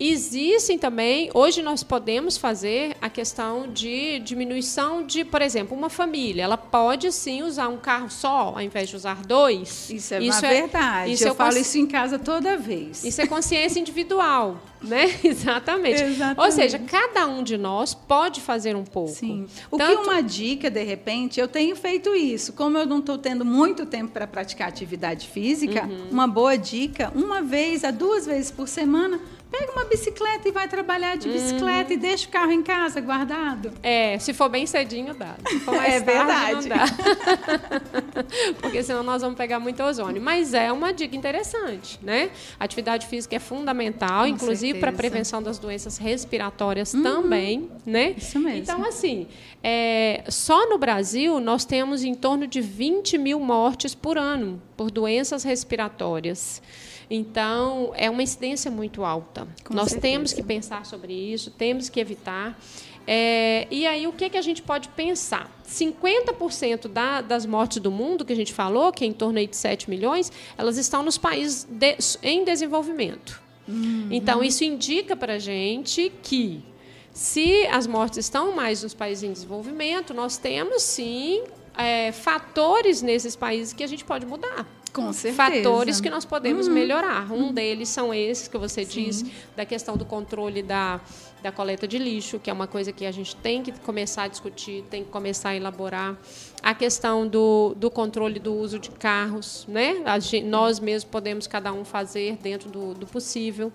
Existem 0.00 0.78
também, 0.78 1.28
hoje 1.34 1.60
nós 1.60 1.82
podemos 1.82 2.36
fazer 2.36 2.96
a 3.00 3.10
questão 3.10 3.66
de 3.66 4.20
diminuição 4.20 5.04
de, 5.04 5.24
por 5.24 5.42
exemplo, 5.42 5.76
uma 5.76 5.90
família. 5.90 6.44
Ela 6.44 6.56
pode 6.56 7.10
sim 7.10 7.42
usar 7.42 7.68
um 7.68 7.78
carro 7.78 8.08
só, 8.08 8.52
ao 8.54 8.60
invés 8.60 8.88
de 8.88 8.94
usar 8.94 9.22
dois. 9.22 9.90
Isso 9.90 10.14
é 10.14 10.22
isso 10.22 10.44
é, 10.44 10.62
verdade. 10.62 11.12
Isso 11.12 11.24
eu, 11.24 11.28
eu 11.28 11.34
falo 11.34 11.58
isso 11.58 11.76
em 11.78 11.86
casa 11.86 12.16
toda 12.16 12.56
vez. 12.56 13.02
Isso 13.02 13.20
é 13.20 13.26
consciência 13.26 13.80
individual, 13.80 14.62
né? 14.80 15.18
Exatamente. 15.24 16.00
Exatamente. 16.00 16.40
Ou 16.40 16.52
seja, 16.52 16.78
cada 16.78 17.26
um 17.26 17.42
de 17.42 17.58
nós 17.58 17.92
pode 17.92 18.40
fazer 18.40 18.76
um 18.76 18.84
pouco. 18.84 19.10
Sim. 19.10 19.46
O 19.68 19.76
Tanto... 19.76 20.02
que 20.02 20.08
uma 20.08 20.22
dica, 20.22 20.70
de 20.70 20.84
repente, 20.84 21.40
eu 21.40 21.48
tenho 21.48 21.74
feito 21.74 22.14
isso. 22.14 22.52
Como 22.52 22.78
eu 22.78 22.86
não 22.86 23.00
estou 23.00 23.18
tendo 23.18 23.44
muito 23.44 23.84
tempo 23.84 24.12
para 24.12 24.28
praticar 24.28 24.68
atividade 24.68 25.26
física, 25.26 25.86
uhum. 25.86 26.08
uma 26.12 26.28
boa 26.28 26.56
dica, 26.56 27.12
uma 27.16 27.42
vez 27.42 27.82
a 27.82 27.90
duas 27.90 28.26
vezes 28.26 28.52
por 28.52 28.68
semana 28.68 29.20
Pega 29.50 29.72
uma 29.72 29.84
bicicleta 29.84 30.48
e 30.48 30.52
vai 30.52 30.68
trabalhar 30.68 31.16
de 31.16 31.28
bicicleta 31.28 31.90
hum. 31.90 31.94
e 31.94 31.96
deixa 31.96 32.26
o 32.26 32.30
carro 32.30 32.52
em 32.52 32.62
casa 32.62 33.00
guardado. 33.00 33.72
É, 33.82 34.18
se 34.18 34.34
for 34.34 34.48
bem 34.48 34.66
cedinho 34.66 35.14
dá. 35.14 35.36
Se 35.48 35.60
for 35.60 35.74
mais 35.76 35.94
é 35.94 36.00
tarde, 36.00 36.68
verdade. 36.68 36.68
não 36.68 36.76
dá. 36.76 38.24
Porque 38.60 38.82
senão 38.82 39.02
nós 39.02 39.22
vamos 39.22 39.38
pegar 39.38 39.58
muito 39.58 39.82
ozônio. 39.82 40.20
Mas 40.20 40.52
é 40.52 40.70
uma 40.70 40.92
dica 40.92 41.16
interessante, 41.16 41.98
né? 42.02 42.30
atividade 42.58 43.06
física 43.06 43.36
é 43.36 43.38
fundamental, 43.38 44.22
Com 44.22 44.28
inclusive 44.28 44.78
para 44.78 44.90
a 44.90 44.92
prevenção 44.92 45.42
das 45.42 45.58
doenças 45.58 45.98
respiratórias 45.98 46.92
uhum. 46.92 47.02
também, 47.02 47.70
né? 47.86 48.14
Isso 48.16 48.38
mesmo. 48.38 48.58
Então, 48.58 48.84
assim, 48.84 49.26
é, 49.62 50.24
só 50.28 50.68
no 50.68 50.78
Brasil 50.78 51.40
nós 51.40 51.64
temos 51.64 52.04
em 52.04 52.14
torno 52.14 52.46
de 52.46 52.60
20 52.60 53.18
mil 53.18 53.40
mortes 53.40 53.94
por 53.94 54.18
ano 54.18 54.60
por 54.76 54.90
doenças 54.90 55.42
respiratórias. 55.42 56.62
Então, 57.10 57.92
é 57.94 58.10
uma 58.10 58.22
incidência 58.22 58.70
muito 58.70 59.02
alta. 59.02 59.48
Com 59.64 59.74
Nós 59.74 59.90
certeza. 59.90 60.12
temos 60.12 60.32
que 60.32 60.42
pensar 60.42 60.84
sobre 60.84 61.12
isso, 61.12 61.50
temos 61.50 61.88
que 61.88 61.98
evitar. 61.98 62.58
É, 63.06 63.66
e 63.70 63.86
aí, 63.86 64.06
o 64.06 64.12
que, 64.12 64.28
que 64.28 64.36
a 64.36 64.42
gente 64.42 64.60
pode 64.60 64.90
pensar? 64.90 65.50
50% 65.66 66.88
da, 66.88 67.22
das 67.22 67.46
mortes 67.46 67.80
do 67.80 67.90
mundo, 67.90 68.24
que 68.24 68.32
a 68.32 68.36
gente 68.36 68.52
falou, 68.52 68.92
que 68.92 69.04
é 69.04 69.06
em 69.06 69.14
torno 69.14 69.44
de 69.44 69.56
7 69.56 69.88
milhões, 69.88 70.30
elas 70.58 70.76
estão 70.76 71.02
nos 71.02 71.16
países 71.16 71.64
de, 71.64 71.96
em 72.22 72.44
desenvolvimento. 72.44 73.40
Uhum. 73.66 74.08
Então, 74.10 74.44
isso 74.44 74.62
indica 74.62 75.16
para 75.16 75.34
a 75.34 75.38
gente 75.38 76.12
que, 76.22 76.62
se 77.10 77.66
as 77.68 77.86
mortes 77.86 78.18
estão 78.18 78.54
mais 78.54 78.82
nos 78.82 78.92
países 78.92 79.24
em 79.24 79.32
desenvolvimento, 79.32 80.12
nós 80.12 80.36
temos 80.36 80.82
sim 80.82 81.42
é, 81.78 82.12
fatores 82.12 83.00
nesses 83.00 83.34
países 83.34 83.72
que 83.72 83.82
a 83.82 83.86
gente 83.86 84.04
pode 84.04 84.26
mudar. 84.26 84.66
Com 84.98 85.12
certeza. 85.12 85.36
fatores 85.36 86.00
que 86.00 86.10
nós 86.10 86.24
podemos 86.24 86.66
uhum. 86.66 86.74
melhorar. 86.74 87.32
Um 87.32 87.46
uhum. 87.46 87.52
deles 87.52 87.88
são 87.88 88.12
esses 88.12 88.48
que 88.48 88.58
você 88.58 88.84
Sim. 88.84 89.04
disse, 89.04 89.32
da 89.56 89.64
questão 89.64 89.96
do 89.96 90.04
controle 90.04 90.62
da, 90.62 91.00
da 91.42 91.52
coleta 91.52 91.86
de 91.86 91.98
lixo, 91.98 92.38
que 92.38 92.50
é 92.50 92.52
uma 92.52 92.66
coisa 92.66 92.92
que 92.92 93.06
a 93.06 93.12
gente 93.12 93.34
tem 93.36 93.62
que 93.62 93.72
começar 93.80 94.24
a 94.24 94.28
discutir, 94.28 94.84
tem 94.90 95.04
que 95.04 95.10
começar 95.10 95.50
a 95.50 95.56
elaborar. 95.56 96.16
A 96.62 96.74
questão 96.74 97.26
do, 97.26 97.74
do 97.76 97.90
controle 97.90 98.38
do 98.38 98.54
uso 98.54 98.78
de 98.78 98.90
carros, 98.90 99.64
né? 99.68 100.02
Gente, 100.20 100.46
nós 100.46 100.80
mesmos 100.80 101.10
podemos 101.10 101.46
cada 101.46 101.72
um 101.72 101.84
fazer 101.84 102.36
dentro 102.36 102.68
do, 102.68 102.94
do 102.94 103.06
possível. 103.06 103.72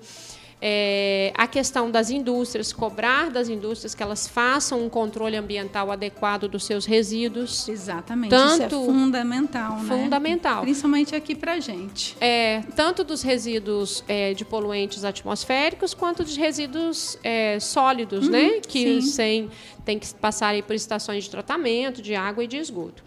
É, 0.66 1.34
a 1.36 1.46
questão 1.46 1.92
das 1.92 2.10
indústrias, 2.10 2.72
cobrar 2.72 3.30
das 3.30 3.50
indústrias 3.50 3.94
que 3.94 4.02
elas 4.02 4.30
façam 4.30 4.86
um 4.86 4.88
controle 4.88 5.36
ambiental 5.36 5.92
adequado 5.92 6.48
dos 6.48 6.64
seus 6.64 6.86
resíduos. 6.86 7.68
Exatamente. 7.68 8.30
Tanto, 8.30 8.74
Isso 8.74 8.76
é 8.76 8.86
fundamental, 8.86 9.80
né? 9.82 10.04
Fundamental. 10.04 10.62
Principalmente 10.62 11.14
aqui 11.14 11.36
para 11.36 11.60
gente. 11.60 12.16
É, 12.22 12.62
tanto 12.78 13.04
dos 13.04 13.22
resíduos 13.22 14.06
é, 14.08 14.34
de 14.34 14.46
poluentes 14.46 15.04
atmosféricos 15.04 15.94
quanto 15.94 16.24
de 16.24 16.40
resíduos 16.40 17.20
é, 17.22 17.60
sólidos, 17.60 18.30
né? 18.30 18.44
uhum, 18.44 18.56
né? 18.56 18.62
Que 18.66 19.02
sem, 19.02 19.50
tem 19.84 20.00
que 20.00 20.14
passar 20.14 20.54
por 20.64 20.78
estações 20.78 21.26
de 21.26 21.30
tratamento 21.30 22.02
de 22.02 22.16
água 22.16 22.42
e 22.42 22.48
de 22.48 22.56
esgoto. 22.56 23.04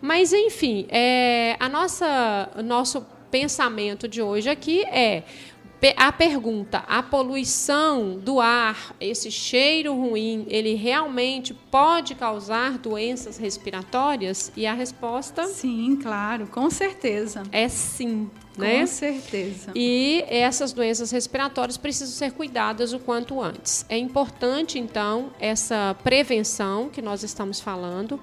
Mas, 0.00 0.32
enfim, 0.32 0.86
é, 0.88 1.56
a 1.58 1.68
nossa, 1.68 2.50
nosso 2.64 3.04
pensamento 3.32 4.06
de 4.06 4.22
hoje 4.22 4.48
aqui 4.48 4.84
é 4.84 5.24
a 5.96 6.12
pergunta: 6.12 6.84
a 6.86 7.02
poluição 7.02 8.18
do 8.18 8.40
ar, 8.40 8.94
esse 9.00 9.30
cheiro 9.30 9.94
ruim, 9.94 10.46
ele 10.48 10.74
realmente 10.74 11.54
pode 11.54 12.14
causar 12.14 12.78
doenças 12.78 13.38
respiratórias? 13.38 14.52
E 14.56 14.66
a 14.66 14.74
resposta? 14.74 15.46
Sim, 15.46 15.98
claro, 16.00 16.46
com 16.46 16.68
certeza. 16.68 17.42
É 17.50 17.68
sim. 17.68 18.30
Né? 18.60 18.80
Com 18.80 18.86
certeza. 18.86 19.72
E 19.74 20.24
essas 20.28 20.72
doenças 20.72 21.10
respiratórias 21.10 21.76
precisam 21.76 22.14
ser 22.14 22.32
cuidadas 22.32 22.92
o 22.92 22.98
quanto 22.98 23.40
antes. 23.40 23.84
É 23.88 23.96
importante, 23.96 24.78
então, 24.78 25.30
essa 25.40 25.96
prevenção 26.02 26.88
que 26.88 27.02
nós 27.02 27.22
estamos 27.22 27.60
falando, 27.60 28.20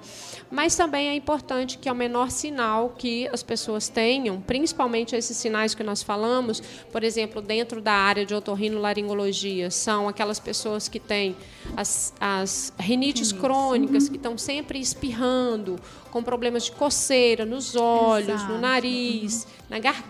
mas 0.50 0.74
também 0.76 1.08
é 1.08 1.14
importante 1.14 1.78
que 1.78 1.88
ao 1.88 1.94
menor 1.94 2.30
sinal 2.30 2.94
que 2.96 3.28
as 3.28 3.42
pessoas 3.42 3.88
tenham, 3.88 4.40
principalmente 4.40 5.14
esses 5.14 5.36
sinais 5.36 5.74
que 5.74 5.82
nós 5.82 6.02
falamos, 6.02 6.62
por 6.90 7.02
exemplo, 7.02 7.42
dentro 7.42 7.80
da 7.80 7.92
área 7.92 8.24
de 8.24 8.34
otorrinolaringologia, 8.34 9.70
são 9.70 10.08
aquelas 10.08 10.38
pessoas 10.38 10.88
que 10.88 10.98
têm 10.98 11.36
as, 11.76 12.14
as 12.20 12.72
rinites 12.78 13.32
crônicas, 13.32 14.04
uhum. 14.04 14.10
que 14.10 14.16
estão 14.16 14.38
sempre 14.38 14.78
espirrando, 14.78 15.78
com 16.10 16.22
problemas 16.22 16.64
de 16.64 16.72
coceira 16.72 17.44
nos 17.44 17.76
olhos, 17.76 18.28
Exato. 18.28 18.52
no 18.52 18.58
nariz, 18.58 19.44
uhum. 19.44 19.50
na 19.70 19.78
garganta, 19.78 20.08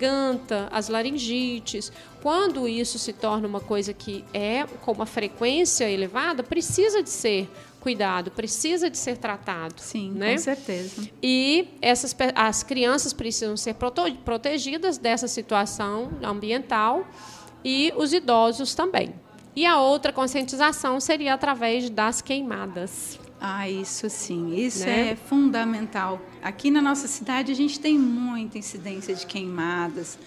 as 0.71 0.89
laringites. 0.89 1.93
Quando 2.23 2.67
isso 2.69 2.99
se 2.99 3.13
torna 3.13 3.47
uma 3.47 3.61
coisa 3.61 3.93
que 3.93 4.25
é 4.33 4.65
com 4.85 4.93
uma 4.93 5.07
frequência 5.07 5.89
elevada, 5.89 6.43
precisa 6.43 7.03
de 7.03 7.11
ser 7.11 7.49
cuidado, 7.81 8.31
precisa 8.31 8.91
de 8.91 8.99
ser 8.99 9.17
tratado. 9.19 9.81
Sim, 9.81 10.11
né? 10.13 10.33
com 10.33 10.39
certeza. 10.39 11.09
E 11.23 11.69
essas, 11.81 12.15
as 12.35 12.63
crianças 12.63 13.13
precisam 13.13 13.57
ser 13.57 13.77
protegidas 14.25 14.99
dessa 14.99 15.29
situação 15.29 16.11
ambiental 16.23 17.07
e 17.65 17.93
os 17.97 18.13
idosos 18.13 18.75
também. 18.75 19.15
E 19.55 19.67
a 19.67 19.81
outra 19.81 20.13
conscientização 20.13 21.01
seria 21.01 21.35
através 21.35 21.91
das 21.91 22.21
queimadas. 22.21 23.19
Ah, 23.41 23.69
isso 23.69 24.11
sim, 24.11 24.55
isso 24.57 24.85
né? 24.85 25.11
é 25.11 25.17
fundamental. 25.17 26.21
Aqui 26.43 26.71
na 26.71 26.83
nossa 26.83 27.07
cidade 27.07 27.53
a 27.53 27.55
gente 27.55 27.79
tem 27.79 27.99
muita 27.99 28.59
incidência 28.59 29.15
de 29.15 29.27
queimadas. 29.27 30.19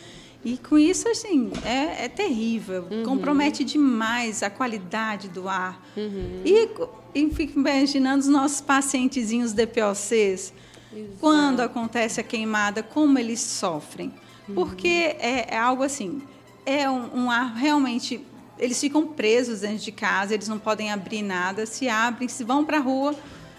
E 0.44 0.58
com 0.58 0.78
isso, 0.78 1.08
assim, 1.08 1.52
é, 1.64 2.06
é 2.06 2.10
terrível. 2.10 2.88
Uhum. 2.90 3.04
Compromete 3.04 3.64
demais 3.64 4.42
a 4.42 4.50
qualidade 4.50 5.28
do 5.28 5.48
ar. 5.48 5.80
Uhum. 5.96 6.42
E, 6.44 6.70
e 7.14 7.30
fico 7.30 7.60
imaginando 7.60 8.22
os 8.22 8.28
nossos 8.28 8.60
pacientezinhos 8.60 9.54
DPOCs. 9.54 10.54
Exato. 10.94 11.18
Quando 11.20 11.60
acontece 11.62 12.20
a 12.20 12.24
queimada, 12.24 12.82
como 12.82 13.20
eles 13.20 13.40
sofrem. 13.40 14.12
Uhum. 14.48 14.56
Porque 14.56 15.16
é, 15.20 15.54
é, 15.54 15.58
algo 15.58 15.84
assim, 15.84 16.24
é 16.66 16.90
um, 16.90 17.26
um 17.26 17.32
ar 17.32 17.54
realmente 17.54 18.26
eles 18.62 18.80
ficam 18.80 19.08
presos 19.08 19.62
dentro 19.62 19.80
de 19.80 19.92
casa, 19.92 20.36
eles 20.36 20.48
não 20.48 20.60
podem 20.60 20.92
abrir 20.92 21.24
nada, 21.24 21.66
se 21.66 21.90
abrem, 21.90 22.30
se 22.30 22.44
vão 22.44 22.64
para 22.64 22.78
a 22.78 22.80
rua, 22.80 23.16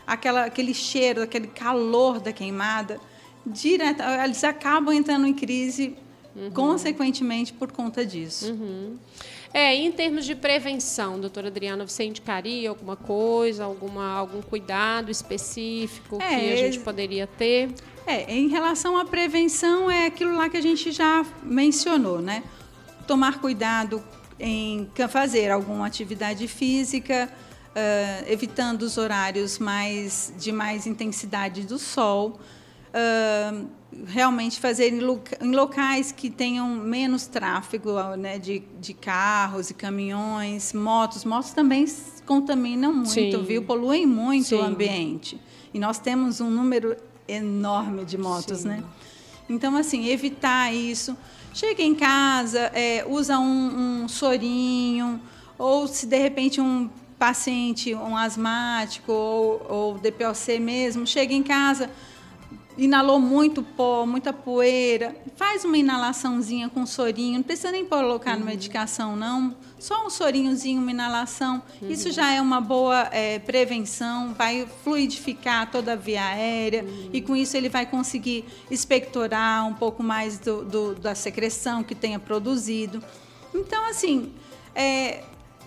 aquela, 0.07 0.45
aquele 0.45 0.73
cheiro, 0.73 1.21
aquele 1.21 1.49
calor 1.49 2.21
da 2.21 2.33
queimada, 2.33 3.01
direto, 3.45 4.01
eles 4.25 4.45
acabam 4.45 4.95
entrando 4.95 5.27
em 5.27 5.35
crise, 5.35 5.97
uhum. 6.37 6.53
consequentemente, 6.53 7.53
por 7.53 7.73
conta 7.73 8.07
disso. 8.07 8.53
Uhum. 8.53 8.97
É, 9.53 9.75
em 9.75 9.91
termos 9.91 10.25
de 10.25 10.37
prevenção, 10.37 11.21
doutora 11.21 11.49
Adriana, 11.49 11.87
você 11.87 12.05
indicaria 12.05 12.71
alguma 12.71 12.95
coisa, 12.95 13.65
alguma, 13.65 14.15
algum 14.15 14.41
cuidado 14.41 15.11
específico 15.11 16.17
é, 16.23 16.29
que 16.29 16.53
a 16.53 16.57
gente 16.57 16.79
poderia 16.79 17.27
ter? 17.27 17.71
É, 18.07 18.33
em 18.33 18.49
relação 18.49 18.97
à 18.97 19.05
prevenção, 19.05 19.91
é 19.91 20.07
aquilo 20.07 20.35
lá 20.37 20.49
que 20.49 20.57
a 20.57 20.62
gente 20.62 20.93
já 20.93 21.27
mencionou, 21.43 22.21
né? 22.21 22.45
Tomar 23.07 23.41
cuidado 23.41 24.03
em 24.42 24.90
fazer 25.09 25.52
alguma 25.52 25.87
atividade 25.87 26.48
física, 26.48 27.28
uh, 27.31 28.31
evitando 28.31 28.83
os 28.83 28.98
horários 28.98 29.61
mais 29.61 30.35
de 30.37 30.50
mais 30.50 30.85
intensidade 30.85 31.62
do 31.62 31.78
sol. 31.78 32.40
Uh, 32.92 33.66
realmente 34.07 34.59
fazer 34.59 34.92
em 34.92 35.00
locais 35.55 36.12
que 36.12 36.28
tenham 36.28 36.68
menos 36.68 37.26
tráfego 37.26 37.92
né, 38.16 38.38
de, 38.38 38.62
de 38.81 38.94
carros 38.94 39.70
e 39.70 39.74
caminhões, 39.74 40.72
motos. 40.72 41.24
Motos 41.24 41.52
também 41.52 41.87
contaminam 42.26 42.92
muito, 42.92 43.11
Sim. 43.11 43.44
viu? 43.44 43.62
Poluem 43.62 44.07
muito 44.07 44.48
Sim. 44.48 44.57
o 44.57 44.62
ambiente. 44.62 45.40
E 45.72 45.78
nós 45.78 45.98
temos 45.98 46.40
um 46.40 46.50
número 46.50 46.96
enorme 47.28 48.05
de 48.05 48.18
motos, 48.18 48.61
Sim. 48.61 48.68
né? 48.68 48.85
Então, 49.48 49.76
assim, 49.76 50.09
evitar 50.09 50.74
isso. 50.74 51.16
Chega 51.55 51.83
em 51.83 51.95
casa, 51.95 52.71
é, 52.75 53.05
usa 53.07 53.38
um, 53.38 54.05
um 54.05 54.09
sorinho, 54.09 55.21
ou 55.59 55.87
se 55.87 56.07
de 56.07 56.19
repente 56.19 56.61
um 56.61 56.88
paciente, 57.19 57.95
um 57.95 58.17
asmático 58.17 59.12
ou, 59.12 59.67
ou 59.69 59.99
DPOC 59.99 60.59
mesmo, 60.59 61.07
chega 61.07 61.35
em 61.35 61.43
casa, 61.43 61.91
inalou 62.77 63.21
muito 63.21 63.63
pó, 63.63 64.07
muita 64.07 64.33
poeira, 64.33 65.15
faz 65.37 65.65
uma 65.65 65.77
inalaçãozinha 65.77 66.69
com 66.69 66.87
sorinho, 66.87 67.37
não 67.37 67.43
precisa 67.43 67.71
nem 67.71 67.85
colocar 67.85 68.33
uhum. 68.33 68.41
na 68.41 68.47
medicação, 68.47 69.17
não. 69.17 69.55
Só 69.79 70.07
um 70.07 70.11
sorinhozinho, 70.11 70.81
uma 70.81 70.91
inalação. 70.91 71.63
Uhum. 71.81 71.91
Isso 71.91 72.11
já 72.13 72.33
é 72.33 72.41
uma 72.41 72.61
boa 72.61 73.09
é, 73.11 73.39
prevenção, 73.41 74.33
vai 74.35 74.67
fluidificar 74.85 75.71
toda 75.71 75.93
a 75.93 75.97
via 75.97 76.25
aérea 76.25 76.85
uhum. 76.85 77.11
e 77.13 77.21
com 77.21 77.37
isso 77.37 77.57
ele 77.57 77.69
vai 77.69 77.85
conseguir 77.85 78.45
expectorar 78.71 79.67
um 79.67 79.75
pouco 79.75 80.03
mais 80.03 80.39
do, 80.39 80.65
do, 80.65 80.95
da 80.95 81.15
secreção 81.15 81.83
que 81.83 81.95
tenha 81.95 82.19
produzido. 82.19 83.03
Então, 83.55 83.85
assim, 83.87 84.33
é, 84.75 85.25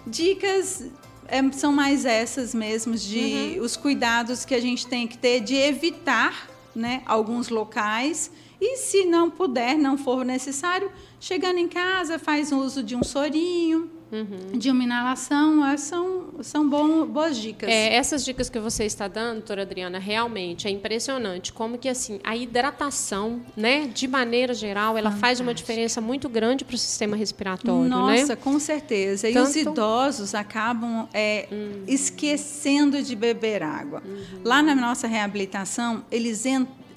dicas 0.08 0.86
é, 1.28 1.52
são 1.52 1.72
mais 1.72 2.06
essas 2.06 2.54
mesmo, 2.56 2.96
de 2.96 3.58
uhum. 3.58 3.64
os 3.64 3.76
cuidados 3.76 4.46
que 4.46 4.56
a 4.56 4.62
gente 4.62 4.88
tem 4.88 5.08
que 5.08 5.18
ter 5.18 5.40
de 5.40 5.56
evitar 5.56 6.55
né, 6.76 7.02
alguns 7.06 7.50
locais. 7.50 8.32
E 8.60 8.78
se 8.78 9.06
não 9.06 9.30
puder, 9.30 9.78
não 9.78 9.98
for 9.98 10.26
necessário, 10.26 10.92
chegando 11.20 11.58
em 11.58 11.68
casa, 11.68 12.20
faz 12.20 12.52
uso 12.52 12.84
de 12.84 12.96
um 12.96 13.04
sorinho, 13.04 13.90
uhum. 14.16 14.58
de 14.58 14.72
uma 14.72 14.84
inalação, 14.84 15.78
são, 15.78 16.26
são 16.42 16.70
bom, 16.70 17.06
boas 17.06 17.38
dicas. 17.38 17.70
É, 17.70 17.96
essas 17.96 18.24
dicas 18.24 18.50
que 18.50 18.60
você 18.60 18.86
está 18.86 19.08
dando, 19.08 19.38
doutora 19.38 19.64
Adriana, 19.64 20.00
realmente 20.00 20.68
é 20.68 20.72
impressionante 20.72 21.52
como 21.52 21.78
que 21.78 21.90
assim 21.90 22.20
a 22.24 22.36
hidratação, 22.36 23.42
né, 23.56 23.88
de 23.88 24.08
maneira 24.08 24.54
geral, 24.54 24.98
ela 24.98 25.12
faz 25.12 25.40
uma 25.40 25.54
diferença 25.54 26.00
muito 26.00 26.30
grande 26.30 26.64
para 26.64 26.76
o 26.76 26.78
sistema 26.78 27.16
respiratório, 27.16 27.84
né? 27.84 27.90
Nossa, 27.90 28.28
né? 28.28 28.36
com 28.36 28.60
certeza. 28.60 29.28
Tanto... 29.28 29.38
E 29.38 29.42
os 29.42 29.56
idosos 29.56 30.36
acabam 30.36 31.08
é, 31.14 31.48
uhum. 31.52 31.84
esquecendo 31.88 33.02
de 33.02 33.16
beber 33.16 33.64
água. 33.64 34.02
Uhum. 34.06 34.42
Lá 34.44 34.62
na 34.62 34.76
nossa 34.76 35.08
reabilitação, 35.08 36.04
eles, 36.12 36.44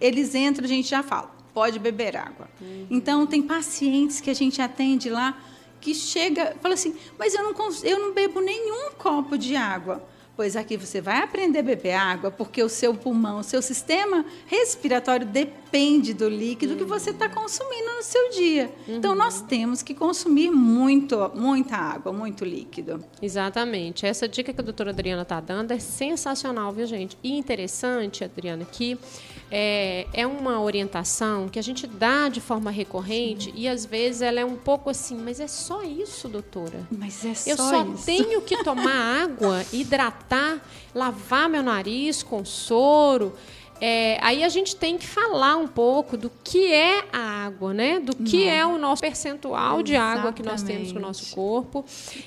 eles 0.01 0.35
entram, 0.35 0.65
a 0.65 0.69
gente 0.69 0.89
já 0.89 1.03
fala, 1.03 1.31
pode 1.53 1.79
beber 1.79 2.17
água. 2.17 2.49
Uhum. 2.61 2.87
Então, 2.91 3.27
tem 3.27 3.43
pacientes 3.43 4.21
que 4.21 4.31
a 4.31 4.35
gente 4.35 4.63
atende 4.63 5.11
lá 5.11 5.37
que 5.81 5.95
chega, 5.95 6.57
fala 6.61 6.75
assim, 6.75 6.97
mas 7.19 7.35
eu 7.35 7.43
não, 7.43 7.55
eu 7.83 7.99
não 7.99 8.13
bebo 8.13 8.41
nenhum 8.41 8.91
copo 8.93 9.37
de 9.39 9.57
água. 9.57 10.03
Pois 10.39 10.55
aqui 10.55 10.77
você 10.77 11.01
vai 11.01 11.21
aprender 11.21 11.59
a 11.59 11.63
beber 11.65 11.95
água, 11.95 12.31
porque 12.31 12.63
o 12.63 12.69
seu 12.69 12.95
pulmão, 12.95 13.41
o 13.41 13.43
seu 13.43 13.61
sistema 13.61 14.25
respiratório 14.47 15.27
depende 15.27 16.15
do 16.15 16.29
líquido 16.29 16.75
uhum. 16.75 16.79
que 16.79 16.85
você 16.85 17.11
está 17.11 17.29
consumindo 17.29 17.97
no 17.97 18.05
seu 18.05 18.31
dia. 18.31 18.73
Uhum. 18.87 18.99
Então, 18.99 19.17
nós 19.17 19.41
temos 19.41 19.83
que 19.83 19.95
consumir 19.95 20.49
muito, 20.53 21.29
muita 21.35 21.75
água, 21.75 22.13
muito 22.13 22.45
líquido. 22.45 23.05
Exatamente. 23.21 24.07
Essa 24.07 24.29
dica 24.29 24.53
que 24.53 24.61
a 24.61 24.63
doutora 24.63 24.91
Adriana 24.91 25.23
está 25.23 25.41
dando 25.41 25.73
é 25.73 25.81
sensacional, 25.81 26.73
viu, 26.73 26.87
gente? 26.87 27.19
E 27.21 27.37
interessante, 27.37 28.23
Adriana, 28.23 28.65
que 28.65 28.97
é, 29.51 30.07
é 30.13 30.27
uma 30.27 30.61
orientação 30.61 31.49
que 31.49 31.59
a 31.59 31.63
gente 31.63 31.87
dá 31.87 32.29
de 32.29 32.41
forma 32.41 32.71
recorrente 32.71 33.47
Sim. 33.47 33.53
e 33.57 33.69
às 33.69 33.87
vezes 33.87 34.23
ela 34.23 34.41
é 34.41 34.45
um 34.45 34.57
pouco 34.57 34.91
assim, 34.91 35.17
mas 35.17 35.41
é 35.41 35.47
só 35.47 35.83
isso, 35.83 36.29
doutora. 36.29 36.87
Mas 36.91 37.25
é 37.25 37.35
só 37.35 37.51
Eu 37.51 37.57
só 37.57 37.87
isso. 37.87 38.05
tenho 38.05 38.43
que 38.43 38.63
tomar 38.63 39.25
água, 39.25 39.65
hidratar, 39.73 40.28
lavar 40.95 41.49
meu 41.49 41.63
nariz 41.63 42.23
com 42.23 42.45
soro. 42.45 43.35
É, 43.81 44.19
aí 44.21 44.43
a 44.43 44.49
gente 44.49 44.75
tem 44.75 44.99
que 44.99 45.07
falar 45.07 45.57
um 45.57 45.69
pouco 45.69 46.17
do 46.17 46.31
que 46.43 46.73
é 46.73 47.05
a 47.13 47.47
água, 47.47 47.73
né? 47.73 48.01
Do 48.01 48.15
que 48.15 48.45
Não. 48.45 48.53
é 48.53 48.67
o 48.67 48.79
nosso 48.79 49.01
percentual 49.01 49.81
Exatamente. 49.81 49.87
de 49.87 49.97
água 49.97 50.33
que 50.33 50.43
nós 50.43 50.63
temos 50.63 50.93
no 50.93 51.01
nosso 51.01 51.35
corpo 51.35 51.85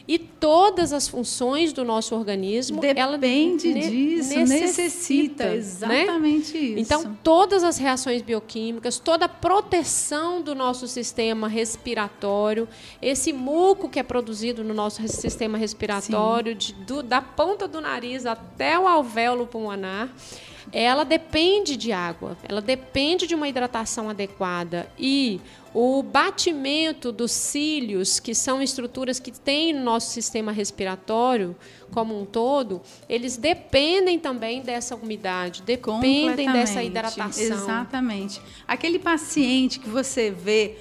e 0.08 0.18
todas 0.18 0.94
as 0.94 1.08
funções 1.08 1.74
do 1.74 1.84
nosso 1.84 2.16
organismo. 2.16 2.80
Depende 2.80 3.00
ela 3.00 3.18
disso, 3.18 4.40
necessita, 4.40 5.46
necessita 5.46 5.46
né? 5.46 5.56
exatamente 5.56 6.54
né? 6.54 6.60
isso. 6.60 6.80
Então 6.80 7.18
todas 7.24 7.64
as 7.64 7.78
reações 7.78 8.22
bioquímicas, 8.22 8.98
toda 8.98 9.26
a 9.26 9.30
proteção 9.30 10.42
do 10.42 10.56
nosso 10.56 10.88
sistema 10.88 11.48
respiratório, 11.48 12.68
esse 13.02 13.34
muco 13.34 13.90
que 13.90 14.00
é 14.00 14.04
produzido 14.04 14.64
no 14.64 14.74
nosso 14.74 15.06
sistema 15.08 15.58
respiratório, 15.58 16.56
de, 16.56 16.74
do, 16.74 17.04
da 17.04 17.22
ponta 17.22 17.68
do 17.68 17.82
nariz 17.82 18.26
até 18.26 18.80
o 18.80 18.88
alvéolo 18.88 19.46
pulmonar 19.46 20.10
ela 20.72 21.04
depende 21.04 21.76
de 21.76 21.92
água, 21.92 22.38
ela 22.48 22.62
depende 22.62 23.28
de 23.28 23.36
uma 23.36 23.48
hidratação 23.48 24.10
adequada 24.10 24.90
e 24.98 25.40
o 25.74 26.04
batimento 26.04 27.12
dos 27.12 27.32
cílios, 27.32 28.20
que 28.20 28.36
são 28.36 28.62
estruturas 28.62 29.20
que 29.20 29.32
tem 29.32 29.72
no 29.74 29.82
nosso 29.84 30.12
sistema 30.12 30.52
respiratório 30.52 31.56
como 31.92 32.20
um 32.20 32.26
todo, 32.26 32.82
eles 33.08 33.38
dependem 33.38 34.20
também 34.20 34.62
dessa 34.62 34.96
umidade, 34.96 35.62
dependem 35.62 36.52
dessa 36.52 36.84
hidratação. 36.84 37.46
Exatamente. 37.46 38.42
Aquele 38.68 39.00
paciente 39.00 39.80
que 39.80 39.90
você 39.90 40.30
vê 40.30 40.78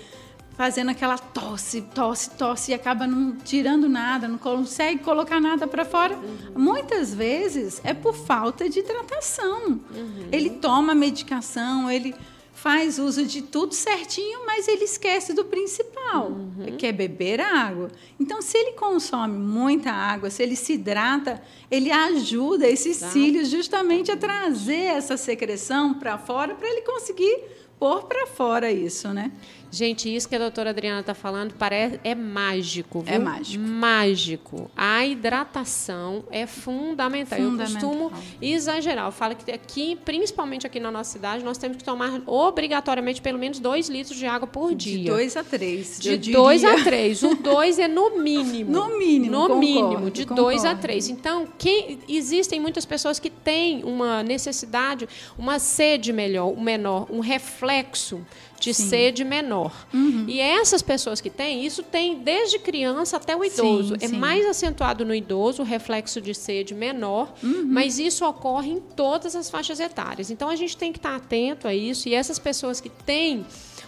fazendo 0.61 0.90
aquela 0.90 1.16
tosse, 1.16 1.81
tosse, 1.81 2.33
tosse 2.33 2.70
e 2.70 2.75
acaba 2.75 3.07
não 3.07 3.35
tirando 3.35 3.88
nada, 3.88 4.29
não 4.29 4.37
consegue 4.37 5.03
colocar 5.03 5.40
nada 5.40 5.66
para 5.66 5.87
fora. 5.87 6.14
Uhum. 6.14 6.53
Muitas 6.55 7.14
vezes 7.14 7.81
é 7.83 7.94
por 7.94 8.14
falta 8.14 8.68
de 8.68 8.81
hidratação. 8.81 9.68
Uhum. 9.68 10.29
Ele 10.31 10.51
toma 10.51 10.94
medicação, 10.94 11.90
ele 11.90 12.14
faz 12.53 12.99
uso 12.99 13.25
de 13.25 13.40
tudo 13.40 13.75
certinho, 13.75 14.44
mas 14.44 14.68
ele 14.68 14.85
esquece 14.85 15.33
do 15.33 15.46
principal, 15.46 16.27
uhum. 16.27 16.77
que 16.77 16.85
é 16.85 16.92
beber 16.92 17.40
água. 17.40 17.90
Então, 18.20 18.42
se 18.42 18.59
ele 18.59 18.73
consome 18.73 19.38
muita 19.38 19.90
água, 19.90 20.29
se 20.29 20.42
ele 20.42 20.57
se 20.57 20.75
hidrata, 20.75 21.42
ele 21.70 21.90
ajuda 21.90 22.68
esses 22.68 22.99
cílios 22.99 23.49
justamente 23.49 24.12
a 24.12 24.16
trazer 24.18 24.92
essa 24.99 25.16
secreção 25.16 25.94
para 25.94 26.18
fora 26.18 26.55
para 26.55 26.68
ele 26.68 26.83
conseguir 26.83 27.49
pôr 27.79 28.03
para 28.05 28.27
fora 28.27 28.70
isso, 28.70 29.09
né? 29.09 29.33
Gente, 29.70 30.12
isso 30.14 30.28
que 30.28 30.35
a 30.35 30.38
doutora 30.38 30.70
Adriana 30.70 31.00
está 31.00 31.14
falando 31.14 31.54
parece, 31.54 32.00
é 32.02 32.14
mágico. 32.14 33.00
Viu? 33.00 33.14
É 33.14 33.18
mágico. 33.18 33.64
Mágico. 33.64 34.70
A 34.76 35.06
hidratação 35.06 36.24
é 36.30 36.46
fundamental. 36.46 37.38
fundamental. 37.38 37.92
Eu 37.92 37.98
costumo 38.00 38.12
exagerar. 38.42 39.06
Eu 39.06 39.12
falo 39.12 39.37
que 39.37 39.50
aqui, 39.52 39.96
principalmente 40.04 40.66
aqui 40.66 40.80
na 40.80 40.90
nossa 40.90 41.12
cidade, 41.12 41.44
nós 41.44 41.56
temos 41.56 41.76
que 41.76 41.85
tomar 41.85 42.20
obrigatoriamente 42.26 43.22
pelo 43.22 43.38
menos 43.38 43.61
dois 43.61 43.88
litros 43.88 44.18
de 44.18 44.26
água 44.26 44.48
por 44.48 44.74
dia. 44.74 44.98
De 44.98 45.04
dois 45.04 45.37
a 45.37 45.44
três. 45.44 46.00
De 46.00 46.16
dois 46.33 46.64
a 46.64 46.83
três. 46.83 47.22
O 47.22 47.37
dois 47.37 47.78
é 47.78 47.87
no 47.87 48.18
mínimo. 48.18 48.70
No 48.80 48.98
mínimo. 48.98 49.33
No 49.33 49.40
concordo, 49.42 49.61
mínimo, 49.61 50.11
de 50.11 50.22
concordo. 50.22 50.42
dois 50.42 50.64
a 50.64 50.74
três. 50.74 51.09
Então, 51.09 51.46
quem, 51.59 51.98
existem 52.09 52.59
muitas 52.61 52.85
pessoas 52.85 53.18
que 53.18 53.28
têm 53.28 53.85
uma 53.85 54.22
necessidade, 54.22 55.09
uma 55.37 55.59
sede 55.59 56.12
melhor, 56.12 56.56
menor, 56.56 57.06
um 57.11 57.20
reflexo 57.20 58.20
de 58.61 58.75
Sim. 58.75 58.88
sede 58.88 59.25
menor. 59.25 59.73
Uhum. 59.92 60.27
E 60.29 60.38
essas 60.38 60.83
pessoas 60.83 61.20
que 61.20 61.31
têm, 61.31 61.64
isso 61.64 61.83
tem 61.83 62.18
desde 62.18 62.59
criança 62.59 63.16
até 63.16 63.35
o 63.35 63.42
idoso. 63.42 63.94
Sim, 63.99 64.05
é 64.05 64.09
sim. 64.09 64.16
mais 64.16 64.46
acentuado 64.46 65.05
no 65.05 65.14
idoso, 65.14 65.62
o 65.62 65.64
reflexo 65.64 66.20
de 66.20 66.35
sede 66.35 66.75
menor, 66.75 67.33
uhum. 67.42 67.64
mas 67.66 67.99
isso 67.99 68.25
ocorre 68.25 68.70
em 68.70 68.81
todas 68.81 69.35
as 69.35 69.49
faixas 69.49 69.81
etárias. 69.81 70.31
Então 70.31 70.49
a 70.51 70.57
gente 70.57 70.77
tem 70.77 70.92
que 70.92 70.99
estar 70.99 71.16
atento 71.16 71.66
a 71.66 71.75
isso 71.75 72.09
e 72.09 72.14
essas 72.14 72.38
pessoas 72.38 72.81
que 72.81 72.90
têm 72.90 73.46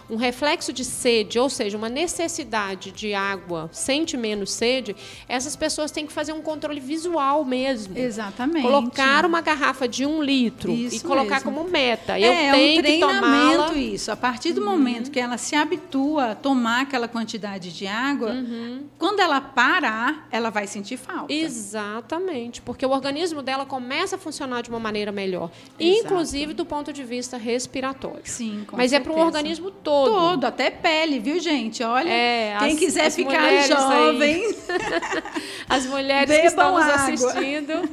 um 0.09 0.15
reflexo 0.15 0.73
de 0.73 0.83
sede, 0.83 1.39
ou 1.39 1.49
seja, 1.49 1.77
uma 1.77 1.89
necessidade 1.89 2.91
de 2.91 3.13
água, 3.13 3.69
sente 3.71 4.17
menos 4.17 4.51
sede, 4.51 4.95
essas 5.27 5.55
pessoas 5.55 5.91
têm 5.91 6.05
que 6.05 6.13
fazer 6.13 6.33
um 6.33 6.41
controle 6.41 6.79
visual 6.79 7.45
mesmo. 7.45 7.97
Exatamente. 7.97 8.63
Colocar 8.63 9.25
uma 9.25 9.41
garrafa 9.41 9.87
de 9.87 10.05
um 10.05 10.21
litro 10.21 10.71
isso 10.71 10.97
e 10.97 10.99
colocar 10.99 11.35
mesmo. 11.35 11.51
como 11.51 11.69
meta. 11.69 12.19
Eu 12.19 12.31
é, 12.31 12.51
tenho 12.51 12.79
um 12.79 12.81
treinamento 12.81 13.77
isso. 13.77 14.11
A 14.11 14.15
partir 14.15 14.53
do 14.53 14.61
uhum. 14.61 14.71
momento 14.71 15.09
que 15.09 15.19
ela 15.19 15.37
se 15.37 15.55
habitua 15.55 16.31
a 16.31 16.35
tomar 16.35 16.81
aquela 16.81 17.07
quantidade 17.07 17.71
de 17.71 17.87
água, 17.87 18.31
uhum. 18.31 18.83
quando 18.97 19.19
ela 19.19 19.39
parar, 19.39 20.27
ela 20.31 20.49
vai 20.49 20.67
sentir 20.67 20.97
falta. 20.97 21.31
Exatamente, 21.31 22.61
porque 22.61 22.85
o 22.85 22.89
organismo 22.89 23.41
dela 23.41 23.65
começa 23.65 24.15
a 24.15 24.19
funcionar 24.19 24.61
de 24.61 24.69
uma 24.69 24.79
maneira 24.79 25.11
melhor, 25.11 25.49
Exato. 25.79 26.05
inclusive 26.05 26.53
do 26.53 26.65
ponto 26.65 26.91
de 26.91 27.03
vista 27.03 27.37
respiratório. 27.37 28.21
Sim, 28.25 28.65
com 28.67 28.75
Mas 28.75 28.91
certeza. 28.91 29.11
é 29.11 29.13
para 29.13 29.23
o 29.23 29.25
organismo 29.25 29.71
todo 29.71 29.92
todo. 30.05 30.11
Todo, 30.31 30.45
até 30.45 30.69
pele, 30.69 31.19
viu, 31.19 31.39
gente? 31.39 31.83
Olha, 31.83 32.09
É, 32.09 32.55
quem 32.59 32.73
as- 32.73 32.79
quiser 32.79 33.05
as 33.07 33.15
ficar 33.15 33.61
jovem, 33.67 34.43
As 35.69 35.85
mulheres 35.85 36.29
que 36.29 36.41
Bebam 36.41 36.47
estão 36.47 36.73
nos 36.73 36.87
assistindo. 36.87 37.89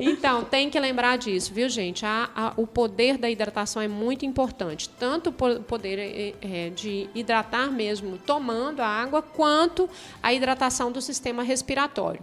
Então, 0.00 0.42
tem 0.42 0.68
que 0.70 0.80
lembrar 0.80 1.16
disso, 1.18 1.52
viu, 1.54 1.68
gente? 1.68 2.04
A- 2.04 2.28
a- 2.34 2.52
o 2.56 2.66
poder 2.66 3.18
da 3.18 3.30
hidratação 3.30 3.80
é 3.80 3.86
muito 3.86 4.24
importante. 4.24 4.88
Tanto 4.88 5.30
o 5.30 5.32
po- 5.32 5.60
poder 5.60 5.98
eh, 5.98 6.34
eh, 6.42 6.70
de 6.70 7.08
hidratar 7.14 7.70
mesmo 7.70 8.18
tomando 8.18 8.80
a 8.80 8.86
água, 8.86 9.22
quanto 9.22 9.88
a 10.22 10.32
hidratação 10.32 10.90
do 10.90 11.00
sistema 11.00 11.42
respiratório. 11.42 12.20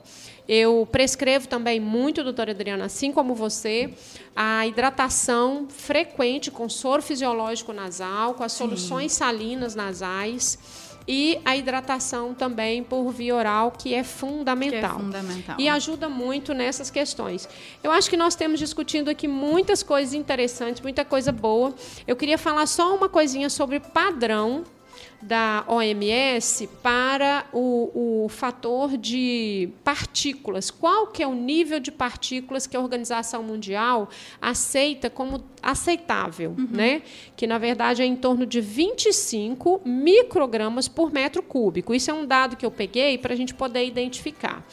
Eu 0.51 0.87
prescrevo 0.91 1.47
também 1.47 1.79
muito, 1.79 2.23
doutora 2.23 2.53
Adriana, 2.53 2.85
assim 2.85 3.11
como 3.11 3.35
você, 3.35 3.93
a 4.35 4.65
hidratação 4.65 5.67
frequente 5.69 6.49
com 6.49 6.67
soro 6.67 7.03
fisiológico 7.03 7.71
nasal, 7.71 8.33
com 8.33 8.43
as 8.43 8.53
soluções 8.53 9.11
salinas 9.11 9.75
nasais. 9.75 10.57
E 11.07 11.39
a 11.45 11.55
hidratação 11.55 12.33
também 12.33 12.83
por 12.83 13.11
via 13.11 13.35
oral, 13.35 13.71
que 13.71 13.93
é 13.93 14.03
fundamental. 14.03 14.79
Que 14.79 14.85
é 14.85 14.89
fundamental. 14.89 15.55
E 15.59 15.69
ajuda 15.69 16.09
muito 16.09 16.51
nessas 16.53 16.89
questões. 16.89 17.47
Eu 17.83 17.91
acho 17.91 18.09
que 18.09 18.17
nós 18.17 18.33
temos 18.33 18.59
discutindo 18.59 19.09
aqui 19.09 19.27
muitas 19.27 19.83
coisas 19.83 20.15
interessantes, 20.15 20.81
muita 20.81 21.05
coisa 21.05 21.31
boa. 21.31 21.75
Eu 22.07 22.15
queria 22.15 22.39
falar 22.39 22.65
só 22.65 22.95
uma 22.95 23.07
coisinha 23.07 23.51
sobre 23.51 23.79
padrão 23.79 24.63
da 25.21 25.65
OMS 25.67 26.67
para 26.81 27.45
o, 27.51 28.23
o 28.25 28.29
fator 28.29 28.97
de 28.97 29.69
partículas. 29.83 30.71
Qual 30.71 31.07
que 31.07 31.21
é 31.21 31.27
o 31.27 31.33
nível 31.33 31.79
de 31.79 31.91
partículas 31.91 32.65
que 32.65 32.77
a 32.77 32.79
Organização 32.79 33.43
Mundial 33.43 34.09
aceita 34.41 35.09
como 35.09 35.43
aceitável, 35.61 36.55
né? 36.57 37.01
Que 37.35 37.45
na 37.45 37.57
verdade 37.57 38.01
é 38.01 38.05
em 38.05 38.15
torno 38.15 38.45
de 38.45 38.61
25 38.61 39.81
microgramas 39.85 40.87
por 40.87 41.11
metro 41.11 41.43
cúbico. 41.43 41.93
Isso 41.93 42.09
é 42.09 42.13
um 42.13 42.25
dado 42.25 42.55
que 42.55 42.65
eu 42.65 42.71
peguei 42.71 43.17
para 43.17 43.33
a 43.33 43.37
gente 43.37 43.53
poder 43.53 43.85
identificar. 43.85 44.65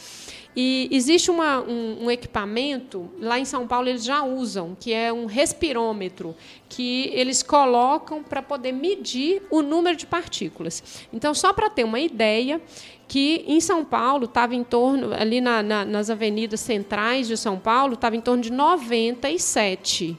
E 0.59 0.89
existe 0.91 1.31
uma- 1.31 1.61
um, 1.61 2.05
um 2.07 2.11
equipamento, 2.11 3.11
lá 3.21 3.39
em 3.39 3.45
São 3.45 3.67
Paulo 3.67 3.89
eles 3.89 4.03
já 4.03 4.25
usam, 4.25 4.75
que 4.81 4.91
é 4.91 5.13
um 5.13 5.27
respirômetro, 5.27 6.35
que 6.69 7.11
eles 7.13 7.43
colocam 7.43 8.23
para 8.23 8.41
poder 8.41 8.73
medir 8.73 9.43
o 9.51 9.61
número 9.61 9.95
de 9.97 10.07
partículas. 10.07 10.83
Então, 11.13 11.35
só 11.35 11.53
para 11.53 11.69
ter 11.69 11.85
uma 11.85 12.01
ideia, 12.01 12.59
que 13.07 13.45
em 13.47 13.61
São 13.61 13.85
Paulo 13.85 14.25
estava 14.25 14.55
em 14.55 14.65
torno, 14.65 15.13
ali 15.13 15.41
na- 15.43 15.63
na- 15.63 15.85
nas 15.85 16.09
avenidas 16.09 16.61
centrais 16.61 17.29
de 17.29 17.37
São 17.37 17.59
Paulo, 17.59 17.93
estava 17.95 18.17
em 18.17 18.21
torno 18.21 18.43
de 18.43 18.51
97. 18.51 20.17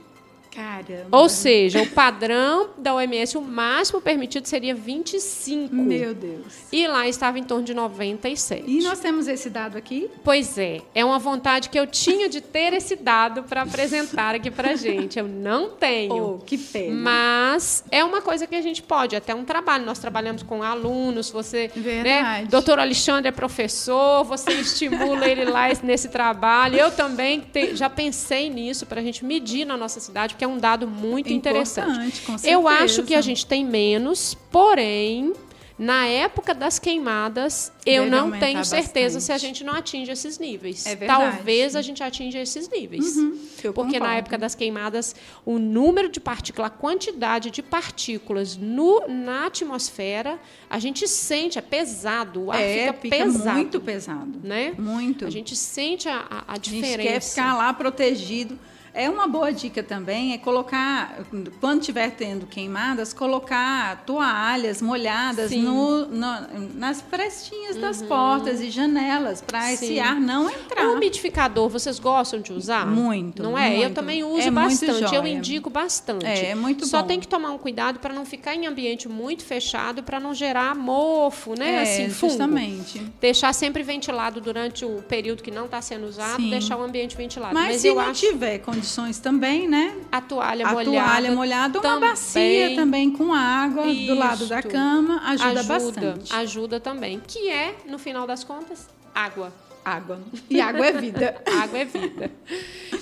Caramba. 0.57 1.15
Ou 1.15 1.29
seja, 1.29 1.79
o 1.83 1.87
padrão 1.87 2.71
da 2.79 2.95
OMS, 2.95 3.37
o 3.37 3.41
máximo 3.41 4.01
permitido 4.01 4.47
seria 4.47 4.73
25. 4.73 5.75
Meu 5.75 6.15
Deus. 6.15 6.45
E 6.71 6.87
lá 6.87 7.07
estava 7.07 7.37
em 7.37 7.43
torno 7.43 7.63
de 7.63 7.75
97. 7.75 8.63
E 8.65 8.81
nós 8.81 8.99
temos 8.99 9.27
esse 9.27 9.51
dado 9.51 9.77
aqui? 9.77 10.09
Pois 10.23 10.57
é, 10.57 10.81
é 10.95 11.05
uma 11.05 11.19
vontade 11.19 11.69
que 11.69 11.79
eu 11.79 11.85
tinha 11.85 12.27
de 12.27 12.41
ter 12.41 12.73
esse 12.73 12.95
dado 12.95 13.43
para 13.43 13.61
apresentar 13.61 14.33
aqui 14.33 14.49
para 14.49 14.75
gente. 14.75 15.19
Eu 15.19 15.27
não 15.27 15.69
tenho. 15.69 16.35
Oh, 16.35 16.37
que 16.39 16.57
pena. 16.57 16.95
Mas 16.95 17.83
é 17.91 18.03
uma 18.03 18.19
coisa 18.21 18.47
que 18.47 18.55
a 18.55 18.61
gente 18.61 18.81
pode, 18.81 19.15
até 19.15 19.35
um 19.35 19.45
trabalho. 19.45 19.85
Nós 19.85 19.99
trabalhamos 19.99 20.41
com 20.41 20.63
alunos, 20.63 21.29
você. 21.29 21.69
Né, 21.75 21.81
Verdade. 21.83 22.47
doutor 22.47 22.79
Alexandre 22.79 23.27
é 23.27 23.31
professor, 23.31 24.23
você 24.23 24.53
estimula 24.53 25.27
ele 25.27 25.45
lá 25.45 25.67
nesse 25.83 26.09
trabalho. 26.09 26.77
Eu 26.77 26.89
também 26.89 27.41
te- 27.41 27.75
já 27.75 27.91
pensei 27.91 28.49
nisso 28.49 28.87
para 28.87 29.01
a 29.01 29.03
gente 29.03 29.23
medir 29.23 29.63
na 29.63 29.77
nossa 29.77 29.99
cidade, 29.99 30.33
porque 30.33 30.46
é 30.47 30.53
um 30.53 30.57
dado 30.57 30.87
muito 30.87 31.31
interessante. 31.31 32.21
Eu 32.43 32.67
acho 32.67 33.03
que 33.03 33.13
a 33.15 33.21
gente 33.21 33.45
tem 33.45 33.63
menos, 33.65 34.33
porém. 34.51 35.33
Na 35.79 36.07
época 36.07 36.55
das 36.55 36.79
queimadas, 36.79 37.71
eu 37.85 38.05
Deve 38.05 38.09
não 38.15 38.21
aumentar 38.23 38.47
tenho 38.47 38.65
certeza 38.65 39.19
se 39.19 39.31
a 39.31 39.35
bastante. 39.35 39.47
gente 39.47 39.63
não 39.63 39.73
atinge 39.75 40.11
esses 40.11 40.39
níveis. 40.39 40.83
É 40.87 40.95
verdade. 40.95 41.21
Talvez 41.35 41.75
a 41.75 41.83
gente 41.83 42.01
atinja 42.01 42.39
esses 42.39 42.67
níveis. 42.67 43.15
eu 43.63 43.71
Porque 43.73 43.99
na 43.99 44.05
concordo. 44.05 44.17
época 44.17 44.37
das 44.39 44.55
queimadas, 44.55 45.15
o 45.45 45.59
número 45.59 46.09
de 46.09 46.19
partículas, 46.19 46.71
a 46.71 46.73
quantidade 46.73 47.51
de 47.51 47.61
partículas 47.61 48.57
no, 48.57 49.07
na 49.07 49.45
atmosfera, 49.45 50.39
a 50.67 50.79
gente 50.79 51.07
sente, 51.07 51.59
é 51.59 51.61
pesado, 51.61 52.45
o 52.45 52.51
ar 52.51 52.59
é, 52.59 52.87
fica, 52.87 52.93
fica 52.99 53.15
pesado. 53.25 53.55
muito 53.57 53.79
pesado. 53.79 54.39
Né? 54.43 54.73
Muito. 54.79 55.27
A 55.27 55.29
gente 55.29 55.55
sente 55.55 56.09
a, 56.09 56.25
a, 56.27 56.37
a 56.39 56.43
A 56.47 56.55
gente 56.55 56.71
diferença. 56.71 57.03
quer 57.07 57.21
ficar 57.21 57.55
lá 57.55 57.71
protegido. 57.71 58.57
É 58.99 59.07
uma 59.09 59.27
boa 59.27 59.53
dica 59.53 59.83
também 59.83 60.33
é 60.33 60.39
colocar, 60.39 61.19
quando 61.59 61.81
estiver 61.81 62.09
tendo 62.11 62.47
queimadas, 62.47 63.13
colocar 63.13 64.03
toalhas 64.07 64.81
molhadas 64.81 65.51
no, 65.51 66.07
no- 66.07 66.47
nas 66.73 66.99
frestinhas 67.01 67.75
das 67.75 68.01
portas 68.01 68.59
e 68.59 68.71
janelas 68.71 69.39
para 69.39 69.71
esse 69.71 69.99
ar 69.99 70.19
não 70.19 70.49
entrar. 70.49 70.87
O 70.87 70.93
umidificador, 70.95 71.69
vocês 71.69 71.99
gostam 71.99 72.41
de 72.41 72.51
usar? 72.51 72.87
Muito, 72.87 73.43
Não 73.43 73.55
é? 73.55 73.75
Eu 73.75 73.81
muito. 73.81 73.93
também 73.93 74.23
uso 74.23 74.47
É 74.47 74.49
bastante. 74.49 75.13
Eu 75.13 75.27
indico 75.27 75.69
bastante. 75.69 76.25
É, 76.25 76.49
é 76.51 76.55
muito 76.55 76.87
Só 76.87 77.01
bom. 77.03 77.07
tem 77.07 77.19
que 77.19 77.27
tomar 77.27 77.51
um 77.51 77.59
cuidado 77.59 77.99
para 77.99 78.11
não 78.11 78.25
ficar 78.25 78.55
em 78.55 78.65
ambiente 78.65 79.07
muito 79.07 79.45
fechado, 79.45 80.01
para 80.01 80.19
não 80.19 80.33
gerar 80.33 80.73
mofo, 80.75 81.53
né? 81.55 81.75
É, 81.75 81.81
assim, 81.83 82.09
fungo. 82.09 82.31
justamente. 82.31 82.99
Deixar 83.21 83.53
sempre 83.53 83.83
ventilado 83.83 84.41
durante 84.41 84.83
o 84.83 85.03
período 85.03 85.43
que 85.43 85.51
não 85.51 85.65
está 85.65 85.83
sendo 85.83 86.07
usado, 86.07 86.41
Sim. 86.41 86.49
deixar 86.49 86.77
o 86.77 86.81
ambiente 86.83 87.15
ventilado. 87.15 87.53
Mas, 87.53 87.67
Mas, 87.67 87.81
se 87.81 87.87
eu 87.89 87.95
não 87.95 88.01
acho 88.01 88.25
tiver 88.27 88.57
condições 88.57 88.86
também, 89.21 89.67
né? 89.67 89.95
a 90.11 90.21
toalha 90.21 90.65
a 90.65 90.71
molhada. 90.71 90.91
toalha 90.91 91.31
molhada, 91.31 91.79
uma 91.79 91.99
bacia 91.99 92.75
também 92.75 93.11
com 93.11 93.33
água 93.33 93.85
do 93.85 94.15
lado 94.15 94.47
da 94.47 94.59
Isto. 94.59 94.69
cama 94.69 95.21
ajuda, 95.27 95.59
ajuda 95.59 95.63
bastante. 95.63 96.33
Ajuda 96.33 96.79
também. 96.79 97.21
Que 97.25 97.49
é, 97.49 97.75
no 97.85 97.97
final 97.97 98.25
das 98.25 98.43
contas, 98.43 98.87
água. 99.13 99.51
Água. 99.87 100.19
E 100.49 100.59
água 100.59 100.85
é 100.85 100.91
vida. 100.91 101.41
Água 101.63 101.79
é 101.79 101.85
vida. 101.85 102.29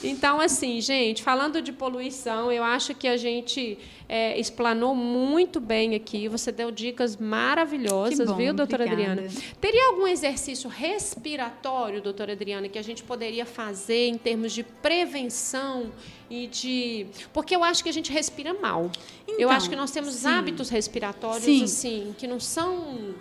Então, 0.03 0.39
assim, 0.39 0.79
gente, 0.79 1.23
falando 1.23 1.59
de 1.59 1.71
poluição, 1.71 2.51
eu 2.51 2.63
acho 2.63 2.93
que 2.93 3.07
a 3.07 3.17
gente 3.17 3.79
é, 4.07 4.39
explanou 4.39 4.93
muito 4.93 5.59
bem 5.59 5.95
aqui. 5.95 6.27
Você 6.27 6.51
deu 6.51 6.69
dicas 6.69 7.17
maravilhosas, 7.17 8.29
bom, 8.29 8.35
viu, 8.35 8.53
doutora 8.53 8.85
obrigada. 8.85 9.13
Adriana? 9.13 9.41
Teria 9.59 9.87
algum 9.87 10.05
exercício 10.07 10.69
respiratório, 10.69 12.03
doutora 12.03 12.33
Adriana, 12.33 12.69
que 12.69 12.77
a 12.77 12.83
gente 12.83 13.01
poderia 13.03 13.47
fazer 13.47 14.07
em 14.09 14.17
termos 14.17 14.53
de 14.53 14.61
prevenção 14.63 15.91
e 16.29 16.45
de. 16.45 17.07
Porque 17.33 17.55
eu 17.55 17.63
acho 17.63 17.81
que 17.81 17.89
a 17.89 17.93
gente 17.93 18.11
respira 18.11 18.53
mal. 18.53 18.91
eu 19.27 19.35
Então, 19.35 19.49
acho 19.49 19.67
que 19.67 19.75
nós 19.75 19.89
temos 19.89 20.13
sim. 20.13 20.27
hábitos 20.27 20.69
respiratórios, 20.69 21.45
Sim. 21.45 21.63
assim, 21.63 22.15
que 22.15 22.27
não 22.27 22.39
são. 22.39 23.15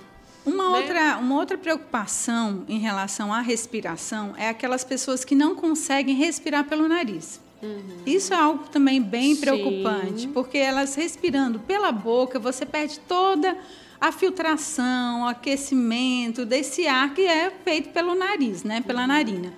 Uma, 0.44 0.70
né? 0.70 0.78
outra, 0.78 1.18
uma 1.18 1.35
outra 1.37 1.57
preocupação 1.59 2.64
em 2.68 2.78
relação 2.78 3.33
à 3.33 3.40
respiração 3.40 4.35
é 4.37 4.48
aquelas 4.48 4.85
pessoas 4.85 5.24
que 5.24 5.35
não 5.35 5.54
conseguem 5.54 6.14
respirar 6.14 6.64
pelo 6.64 6.87
nariz. 6.88 7.40
Isso 8.04 8.35
é 8.35 8.37
algo 8.37 8.68
também 8.68 9.00
bem 9.00 9.30
Uhum. 9.30 9.35
Sim. 9.37 9.40
preocupante, 9.40 10.28
porque 10.28 10.59
elas 10.59 10.94
respirando 10.94 11.59
pela 11.61 11.90
boca, 11.90 12.38
você 12.38 12.66
perde 12.66 12.98
toda 13.00 13.57
a 13.98 14.12
filtração, 14.12 15.22
o 15.22 15.26
aquecimento 15.28 16.44
desse 16.44 16.87
ar 16.87 17.14
que 17.14 17.22
é 17.22 17.50
feito 17.64 17.88
pelo 17.88 18.14
nariz, 18.14 18.62
né? 18.64 18.83
pela 18.83 19.00
Uhum. 19.02 19.07
narina. 19.07 19.54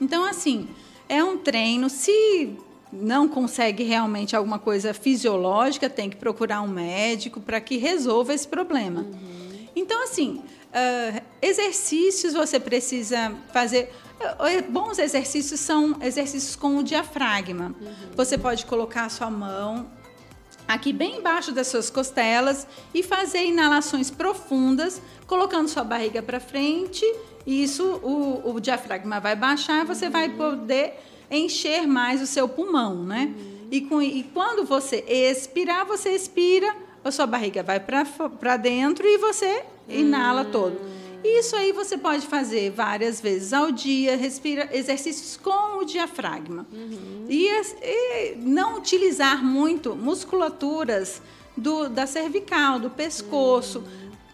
Então, 0.00 0.24
assim, 0.24 0.68
é 1.06 1.22
um 1.22 1.36
treino. 1.36 1.90
Se 1.90 2.56
não 2.90 3.28
consegue 3.28 3.82
realmente 3.82 4.34
alguma 4.34 4.58
coisa 4.58 4.94
fisiológica, 4.94 5.90
tem 5.90 6.08
que 6.08 6.16
procurar 6.16 6.62
um 6.62 6.68
médico 6.68 7.40
para 7.42 7.60
que 7.60 7.76
resolva 7.76 8.32
esse 8.32 8.48
problema. 8.48 9.04
Então, 9.80 10.02
assim, 10.02 10.42
ah, 10.72 11.22
exercícios 11.42 12.34
você 12.34 12.60
precisa 12.60 13.34
fazer. 13.52 13.92
eh, 14.20 14.56
eh, 14.56 14.62
Bons 14.62 14.98
exercícios 14.98 15.58
são 15.60 15.96
exercícios 16.02 16.54
com 16.54 16.76
o 16.76 16.82
diafragma. 16.82 17.74
Você 18.14 18.36
pode 18.38 18.66
colocar 18.66 19.06
a 19.06 19.08
sua 19.08 19.30
mão 19.30 19.90
aqui 20.68 20.92
bem 20.92 21.18
embaixo 21.18 21.50
das 21.50 21.66
suas 21.66 21.90
costelas 21.90 22.66
e 22.94 23.02
fazer 23.02 23.44
inalações 23.44 24.10
profundas, 24.10 25.00
colocando 25.26 25.68
sua 25.68 25.82
barriga 25.82 26.22
para 26.22 26.38
frente. 26.38 27.04
Isso, 27.46 27.82
o, 28.02 28.54
o 28.54 28.60
diafragma 28.60 29.18
vai 29.18 29.34
baixar 29.34 29.82
e 29.82 29.86
você 29.86 30.08
vai 30.08 30.28
poder 30.28 31.00
encher 31.30 31.86
mais 31.86 32.20
o 32.20 32.26
seu 32.26 32.48
pulmão, 32.48 33.02
né? 33.04 33.34
E, 33.70 33.80
com, 33.80 34.02
e 34.02 34.22
quando 34.34 34.64
você 34.64 34.96
expirar, 35.08 35.86
você 35.86 36.10
expira, 36.10 36.76
a 37.04 37.10
sua 37.10 37.26
barriga 37.26 37.62
vai 37.62 37.80
para 37.80 38.56
dentro 38.56 39.06
e 39.06 39.18
você 39.18 39.62
inala 39.88 40.44
todo. 40.44 40.80
Isso 41.22 41.54
aí 41.54 41.70
você 41.72 41.98
pode 41.98 42.26
fazer 42.26 42.70
várias 42.70 43.20
vezes 43.20 43.52
ao 43.52 43.70
dia, 43.70 44.16
respira 44.16 44.68
exercícios 44.72 45.36
com 45.36 45.78
o 45.78 45.84
diafragma. 45.84 46.66
E, 47.28 47.48
as- 47.50 47.76
e 47.82 48.36
não 48.36 48.78
utilizar 48.78 49.44
muito 49.44 49.94
musculaturas 49.94 51.20
do, 51.56 51.88
da 51.88 52.06
cervical, 52.06 52.78
do 52.80 52.88
pescoço. 52.90 53.84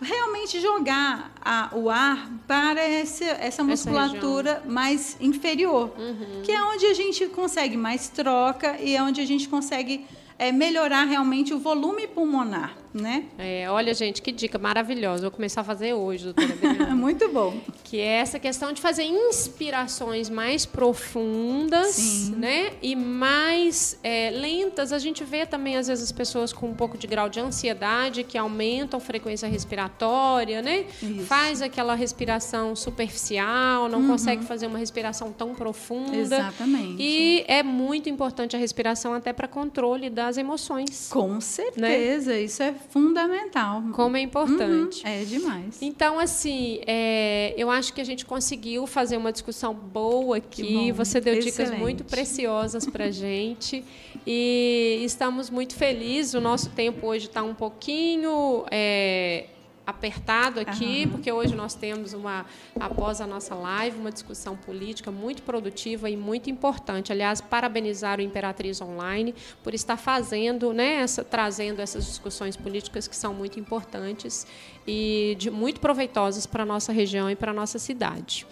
Realmente 0.00 0.60
jogar 0.60 1.32
a, 1.42 1.70
o 1.72 1.88
ar 1.88 2.30
para 2.46 2.86
esse, 2.86 3.24
essa 3.24 3.64
musculatura 3.64 4.50
essa 4.58 4.62
mais 4.66 5.16
inferior, 5.20 5.90
uhum. 5.98 6.42
que 6.44 6.52
é 6.52 6.62
onde 6.62 6.84
a 6.86 6.92
gente 6.94 7.26
consegue 7.28 7.76
mais 7.78 8.08
troca 8.08 8.76
e 8.80 8.94
é 8.94 9.02
onde 9.02 9.20
a 9.22 9.26
gente 9.26 9.48
consegue 9.48 10.06
é, 10.38 10.52
melhorar 10.52 11.04
realmente 11.04 11.54
o 11.54 11.58
volume 11.58 12.06
pulmonar 12.06 12.76
né? 12.96 13.24
É, 13.38 13.70
olha, 13.70 13.92
gente, 13.94 14.22
que 14.22 14.32
dica 14.32 14.58
maravilhosa. 14.58 15.22
Vou 15.22 15.30
começar 15.30 15.60
a 15.60 15.64
fazer 15.64 15.92
hoje, 15.92 16.32
doutora. 16.32 16.94
Muito 16.96 17.28
bom. 17.28 17.54
Que 17.84 18.00
é 18.00 18.18
essa 18.18 18.38
questão 18.38 18.72
de 18.72 18.80
fazer 18.80 19.04
inspirações 19.04 20.30
mais 20.30 20.64
profundas, 20.64 21.94
Sim. 21.94 22.36
né? 22.36 22.72
E 22.82 22.96
mais 22.96 23.98
é, 24.02 24.30
lentas. 24.30 24.92
A 24.92 24.98
gente 24.98 25.22
vê 25.24 25.44
também, 25.44 25.76
às 25.76 25.88
vezes, 25.88 26.04
as 26.04 26.12
pessoas 26.12 26.52
com 26.52 26.68
um 26.68 26.74
pouco 26.74 26.96
de 26.96 27.06
grau 27.06 27.28
de 27.28 27.38
ansiedade 27.38 28.24
que 28.24 28.38
aumentam 28.38 28.98
a 28.98 29.00
frequência 29.00 29.48
respiratória, 29.48 30.62
né? 30.62 30.86
Isso. 31.02 31.26
Faz 31.26 31.60
aquela 31.62 31.94
respiração 31.94 32.74
superficial, 32.74 33.88
não 33.88 34.00
uhum. 34.00 34.08
consegue 34.08 34.44
fazer 34.44 34.66
uma 34.66 34.78
respiração 34.78 35.32
tão 35.32 35.54
profunda. 35.54 36.16
Exatamente. 36.16 36.96
E 36.98 37.44
é 37.46 37.62
muito 37.62 38.08
importante 38.08 38.56
a 38.56 38.58
respiração 38.58 39.12
até 39.12 39.32
para 39.32 39.46
controle 39.46 40.08
das 40.08 40.36
emoções. 40.36 41.08
Com 41.10 41.34
né? 41.34 41.40
certeza. 41.40 42.32
Né? 42.32 42.40
Isso 42.42 42.62
é 42.62 42.74
fundamental. 42.88 43.82
Como 43.92 44.16
é 44.16 44.20
importante. 44.20 45.04
Uhum, 45.04 45.10
é 45.10 45.24
demais. 45.24 45.78
Então, 45.80 46.18
assim, 46.18 46.80
é, 46.86 47.54
eu 47.56 47.70
acho 47.70 47.92
que 47.92 48.00
a 48.00 48.04
gente 48.04 48.24
conseguiu 48.24 48.86
fazer 48.86 49.16
uma 49.16 49.32
discussão 49.32 49.74
boa 49.74 50.38
aqui. 50.38 50.92
Você 50.92 51.20
deu 51.20 51.34
Excelente. 51.34 51.52
dicas 51.66 51.78
muito 51.78 52.04
preciosas 52.04 52.86
para 52.86 53.06
a 53.06 53.10
gente. 53.12 53.84
E 54.26 55.00
estamos 55.04 55.50
muito 55.50 55.74
felizes. 55.74 56.34
O 56.34 56.40
nosso 56.40 56.70
tempo 56.70 57.06
hoje 57.06 57.26
está 57.26 57.42
um 57.42 57.54
pouquinho. 57.54 58.64
É, 58.70 59.46
apertado 59.86 60.58
aqui, 60.58 61.04
uhum. 61.04 61.12
porque 61.12 61.30
hoje 61.30 61.54
nós 61.54 61.74
temos 61.74 62.12
uma, 62.12 62.44
após 62.78 63.20
a 63.20 63.26
nossa 63.26 63.54
live, 63.54 63.98
uma 63.98 64.10
discussão 64.10 64.56
política 64.56 65.10
muito 65.12 65.42
produtiva 65.42 66.10
e 66.10 66.16
muito 66.16 66.50
importante. 66.50 67.12
Aliás, 67.12 67.40
parabenizar 67.40 68.18
o 68.18 68.22
Imperatriz 68.22 68.80
Online 68.80 69.34
por 69.62 69.74
estar 69.74 69.96
fazendo, 69.96 70.72
né, 70.72 70.96
essa, 70.96 71.22
trazendo 71.22 71.80
essas 71.80 72.04
discussões 72.04 72.56
políticas 72.56 73.06
que 73.06 73.14
são 73.14 73.32
muito 73.32 73.60
importantes 73.60 74.46
e 74.86 75.36
de, 75.38 75.50
muito 75.50 75.80
proveitosas 75.80 76.46
para 76.46 76.64
a 76.64 76.66
nossa 76.66 76.92
região 76.92 77.30
e 77.30 77.36
para 77.36 77.52
a 77.52 77.54
nossa 77.54 77.78
cidade. 77.78 78.46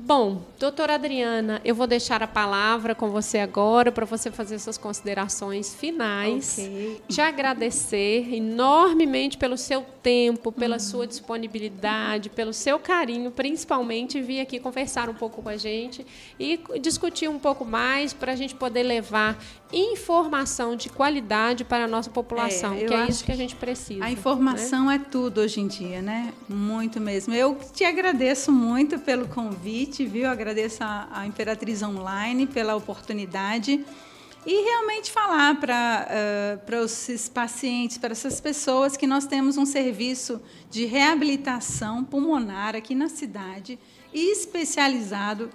Bom, 0.00 0.42
doutora 0.58 0.94
Adriana, 0.94 1.60
eu 1.64 1.74
vou 1.74 1.86
deixar 1.86 2.22
a 2.22 2.26
palavra 2.26 2.94
com 2.94 3.10
você 3.10 3.38
agora 3.38 3.90
para 3.90 4.06
você 4.06 4.30
fazer 4.30 4.58
suas 4.58 4.78
considerações 4.78 5.74
finais. 5.74 6.56
Okay. 6.58 7.02
Te 7.08 7.20
agradecer 7.20 8.32
enormemente 8.32 9.36
pelo 9.36 9.56
seu 9.56 9.84
tempo, 10.02 10.52
pela 10.52 10.76
uhum. 10.76 10.80
sua 10.80 11.06
disponibilidade, 11.06 12.30
pelo 12.30 12.52
seu 12.52 12.78
carinho, 12.78 13.30
principalmente 13.30 14.20
vir 14.20 14.40
aqui 14.40 14.58
conversar 14.58 15.08
um 15.08 15.14
pouco 15.14 15.42
com 15.42 15.48
a 15.48 15.56
gente 15.56 16.06
e 16.38 16.60
discutir 16.80 17.28
um 17.28 17.38
pouco 17.38 17.64
mais 17.64 18.12
para 18.12 18.32
a 18.32 18.36
gente 18.36 18.54
poder 18.54 18.84
levar 18.84 19.38
informação 19.72 20.76
de 20.76 20.88
qualidade 20.88 21.64
para 21.64 21.84
a 21.84 21.88
nossa 21.88 22.10
população, 22.10 22.74
é, 22.74 22.84
que 22.84 22.94
é 22.94 23.06
isso 23.06 23.24
que 23.24 23.32
a 23.32 23.36
gente 23.36 23.54
precisa. 23.54 24.04
A 24.04 24.10
informação 24.10 24.86
né? 24.86 24.94
é 24.94 24.98
tudo 24.98 25.40
hoje 25.40 25.60
em 25.60 25.66
dia, 25.66 26.00
né? 26.00 26.32
Muito 26.48 27.00
mesmo. 27.00 27.34
Eu 27.34 27.58
te 27.74 27.84
agradeço 27.84 28.50
muito 28.50 28.98
pelo 28.98 29.28
convite, 29.28 29.87
viu? 30.06 30.28
Agradeço 30.28 30.82
a, 30.82 31.08
a 31.10 31.26
Imperatriz 31.26 31.82
Online 31.82 32.46
pela 32.46 32.76
oportunidade. 32.76 33.84
E 34.46 34.64
realmente 34.64 35.10
falar 35.10 35.58
para 35.58 36.06
uh, 36.08 36.64
para 36.64 36.82
esses 36.82 37.28
pacientes, 37.28 37.98
para 37.98 38.12
essas 38.12 38.40
pessoas 38.40 38.96
que 38.96 39.06
nós 39.06 39.26
temos 39.26 39.56
um 39.56 39.66
serviço 39.66 40.40
de 40.70 40.84
reabilitação 40.84 42.04
pulmonar 42.04 42.76
aqui 42.76 42.94
na 42.94 43.08
cidade 43.08 43.78
especializado. 44.12 45.50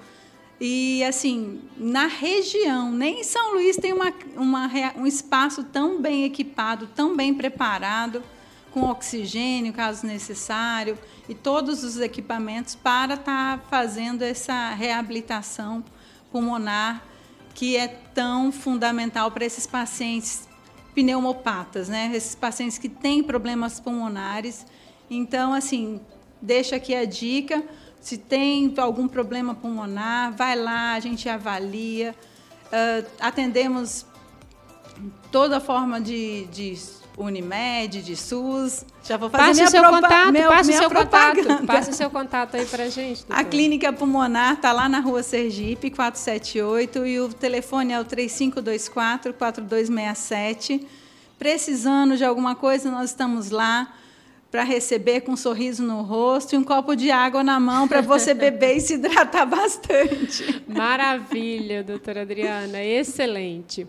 E, 0.59 1.03
assim, 1.03 1.61
na 1.77 2.07
região, 2.07 2.91
nem 2.91 3.21
em 3.21 3.23
São 3.23 3.53
Luís 3.53 3.75
tem 3.75 3.91
uma, 3.91 4.13
uma, 4.35 4.69
um 4.95 5.05
espaço 5.05 5.63
tão 5.63 6.01
bem 6.01 6.25
equipado, 6.25 6.87
tão 6.87 7.17
bem 7.17 7.33
preparado, 7.33 8.23
com 8.71 8.83
oxigênio, 8.89 9.73
caso 9.73 10.05
necessário, 10.05 10.97
e 11.27 11.33
todos 11.33 11.83
os 11.83 11.99
equipamentos 11.99 12.75
para 12.75 13.15
estar 13.15 13.57
tá 13.57 13.63
fazendo 13.69 14.21
essa 14.23 14.73
reabilitação 14.73 15.83
pulmonar 16.31 17.03
que 17.53 17.77
é 17.77 17.87
tão 17.87 18.51
fundamental 18.51 19.31
para 19.31 19.45
esses 19.45 19.67
pacientes 19.67 20.47
pneumopatas, 20.95 21.87
né? 21.87 22.11
Esses 22.13 22.35
pacientes 22.35 22.77
que 22.77 22.89
têm 22.89 23.23
problemas 23.23 23.79
pulmonares. 23.79 24.65
Então, 25.09 25.53
assim, 25.53 26.01
deixa 26.41 26.75
aqui 26.75 26.95
a 26.95 27.05
dica 27.05 27.63
se 28.03 28.17
tem 28.17 28.73
algum 28.77 29.07
problema 29.07 29.55
pulmonar, 29.55 30.33
vai 30.35 30.57
lá, 30.57 30.93
a 30.93 30.99
gente 30.99 31.29
avalia. 31.29 32.13
Uh, 32.65 33.09
atendemos 33.17 34.05
toda 35.31 35.61
forma 35.61 36.01
de, 36.01 36.45
de 36.47 36.77
Unimed, 37.17 38.01
de 38.01 38.15
SUS. 38.15 38.85
Já 39.03 39.17
vou 39.17 39.29
fazer 39.29 39.53
minha, 39.53 39.67
seu 39.67 39.83
contato, 39.83 40.31
meu, 40.31 40.49
passa 40.49 40.63
minha 40.63 40.79
seu 40.79 40.89
propaganda. 40.89 41.43
contato, 41.43 41.65
passa 41.65 41.91
o 41.91 41.93
seu 41.93 42.09
contato 42.09 42.55
aí 42.55 42.65
para 42.65 42.89
gente. 42.89 43.25
Doutor. 43.25 43.39
A 43.39 43.43
clínica 43.43 43.93
pulmonar 43.93 44.53
está 44.53 44.71
lá 44.71 44.89
na 44.89 44.99
Rua 44.99 45.21
Sergipe, 45.23 45.91
478 45.91 47.05
e 47.05 47.19
o 47.19 47.29
telefone 47.29 47.93
é 47.93 47.99
o 47.99 48.03
3524 48.03 49.33
4267. 49.33 50.87
Precisando 51.37 52.15
de 52.15 52.23
alguma 52.23 52.55
coisa, 52.55 52.89
nós 52.89 53.09
estamos 53.09 53.49
lá 53.49 53.93
para 54.53 54.63
receber 54.63 55.21
com 55.21 55.31
um 55.31 55.35
sorriso 55.35 55.81
no 55.81 56.03
rosto 56.03 56.53
e 56.53 56.57
um 56.59 56.63
copo 56.63 56.95
de 56.95 57.09
água 57.09 57.43
na 57.43 57.59
mão 57.59 57.87
para 57.87 58.01
você 58.01 58.33
beber 58.35 58.77
e 58.77 58.81
se 58.81 58.93
hidratar 58.93 59.47
bastante. 59.47 60.63
Maravilha, 60.67 61.83
doutora 61.83 62.21
Adriana, 62.21 62.79
excelente. 62.83 63.87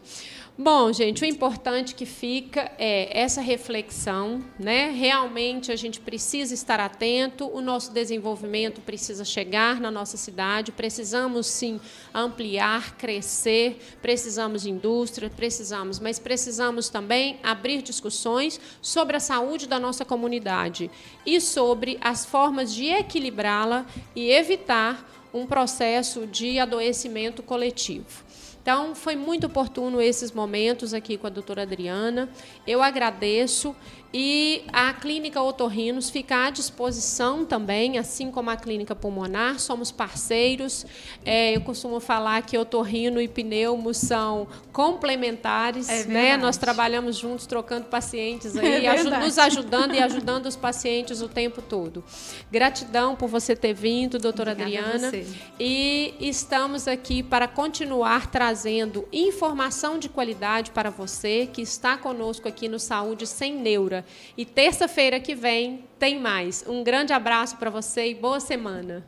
Bom, 0.57 0.93
gente, 0.93 1.25
o 1.25 1.27
importante 1.27 1.97
que 1.97 2.07
fica 2.07 2.71
é 2.79 3.21
essa 3.21 3.41
reflexão, 3.41 4.41
né? 4.57 4.89
Realmente 4.93 5.73
a 5.73 5.77
gente 5.77 5.99
precisa 5.99 6.55
estar 6.55 6.79
atento, 6.79 7.51
o 7.53 7.61
nosso 7.61 7.91
desenvolvimento 7.91 8.81
precisa 8.81 9.25
chegar 9.25 9.81
na 9.81 9.91
nossa 9.91 10.17
cidade, 10.17 10.71
precisamos 10.71 11.49
sim 11.49 11.81
ampliar, 12.15 12.97
crescer, 12.97 13.81
precisamos 14.01 14.63
de 14.63 14.71
indústria, 14.71 15.29
precisamos, 15.29 15.99
mas 15.99 16.21
precisamos 16.21 16.89
também 16.89 17.41
abrir 17.43 17.83
discussões 17.83 18.61
sobre 18.81 19.17
a 19.17 19.21
saúde 19.21 19.67
da 19.67 19.81
nossa 19.81 20.05
comunidade 20.05 20.89
e 21.27 21.41
sobre 21.41 21.99
as 22.01 22.25
formas 22.25 22.73
de 22.73 22.87
equilibrá-la 22.87 23.85
e 24.15 24.31
evitar 24.31 25.05
um 25.35 25.47
processo 25.47 26.29
de 26.29 26.61
adoecimento 26.61 27.43
coletivo. 27.43 28.23
Então, 28.65 28.95
foi 28.95 29.15
muito 29.15 29.47
oportuno 29.47 30.01
esses 30.01 30.33
momentos 30.33 30.95
aqui 30.95 31.19
com 31.19 31.27
a 31.27 31.31
doutora 31.31 31.61
Adriana. 31.61 32.31
Eu 32.67 32.83
agradeço 32.83 33.77
e 34.17 34.62
a 34.73 34.93
Clínica 34.93 35.43
Otorrinos 35.43 36.09
fica 36.09 36.47
à 36.47 36.51
disposição 36.51 37.45
também, 37.45 37.99
assim 37.99 38.31
como 38.31 38.49
a 38.49 38.57
Clínica 38.57 38.95
Pulmonar, 38.95 39.59
somos 39.59 39.91
parceiros. 39.91 40.87
É, 41.25 41.57
eu 41.57 41.61
costumo 41.62 41.99
falar 41.99 42.41
que 42.43 42.57
otorrino 42.57 43.21
e 43.21 43.27
pneumo 43.27 43.93
são 43.93 44.47
complementares. 44.73 45.89
É 45.89 46.05
né? 46.05 46.37
Nós 46.37 46.57
trabalhamos 46.57 47.17
juntos, 47.17 47.45
trocando 47.45 47.87
pacientes 47.87 48.57
aí, 48.57 48.87
é 48.87 49.03
nos 49.03 49.37
ajudando 49.37 49.97
e 49.97 49.99
ajudando 50.01 50.47
os 50.47 50.55
pacientes 50.55 51.21
o 51.21 51.29
tempo 51.29 51.61
todo. 51.61 52.05
Gratidão 52.53 53.17
por 53.17 53.29
você 53.29 53.57
ter 53.57 53.75
vindo, 53.75 54.21
doutora 54.21 54.53
Obrigada 54.53 55.09
Adriana. 55.09 55.27
E 55.59 56.15
estamos 56.21 56.87
aqui 56.87 57.21
para 57.21 57.49
continuar 57.49 58.31
trazendo 58.31 59.09
informação 59.12 59.99
de 59.99 60.09
qualidade 60.09 60.71
para 60.71 60.89
você 60.89 61.49
que 61.53 61.62
está 61.62 61.97
conosco 61.97 62.47
aqui 62.47 62.69
no 62.69 62.79
Saúde 62.79 63.27
Sem 63.27 63.57
Neura. 63.57 64.04
E 64.37 64.45
terça-feira 64.45 65.21
que 65.21 65.35
vem 65.35 65.85
tem 65.99 66.19
mais. 66.21 66.65
Um 66.67 66.83
grande 66.83 67.13
abraço 67.13 67.57
para 67.57 67.71
você 67.71 68.09
e 68.09 68.15
boa 68.15 68.41
semana. 68.41 69.05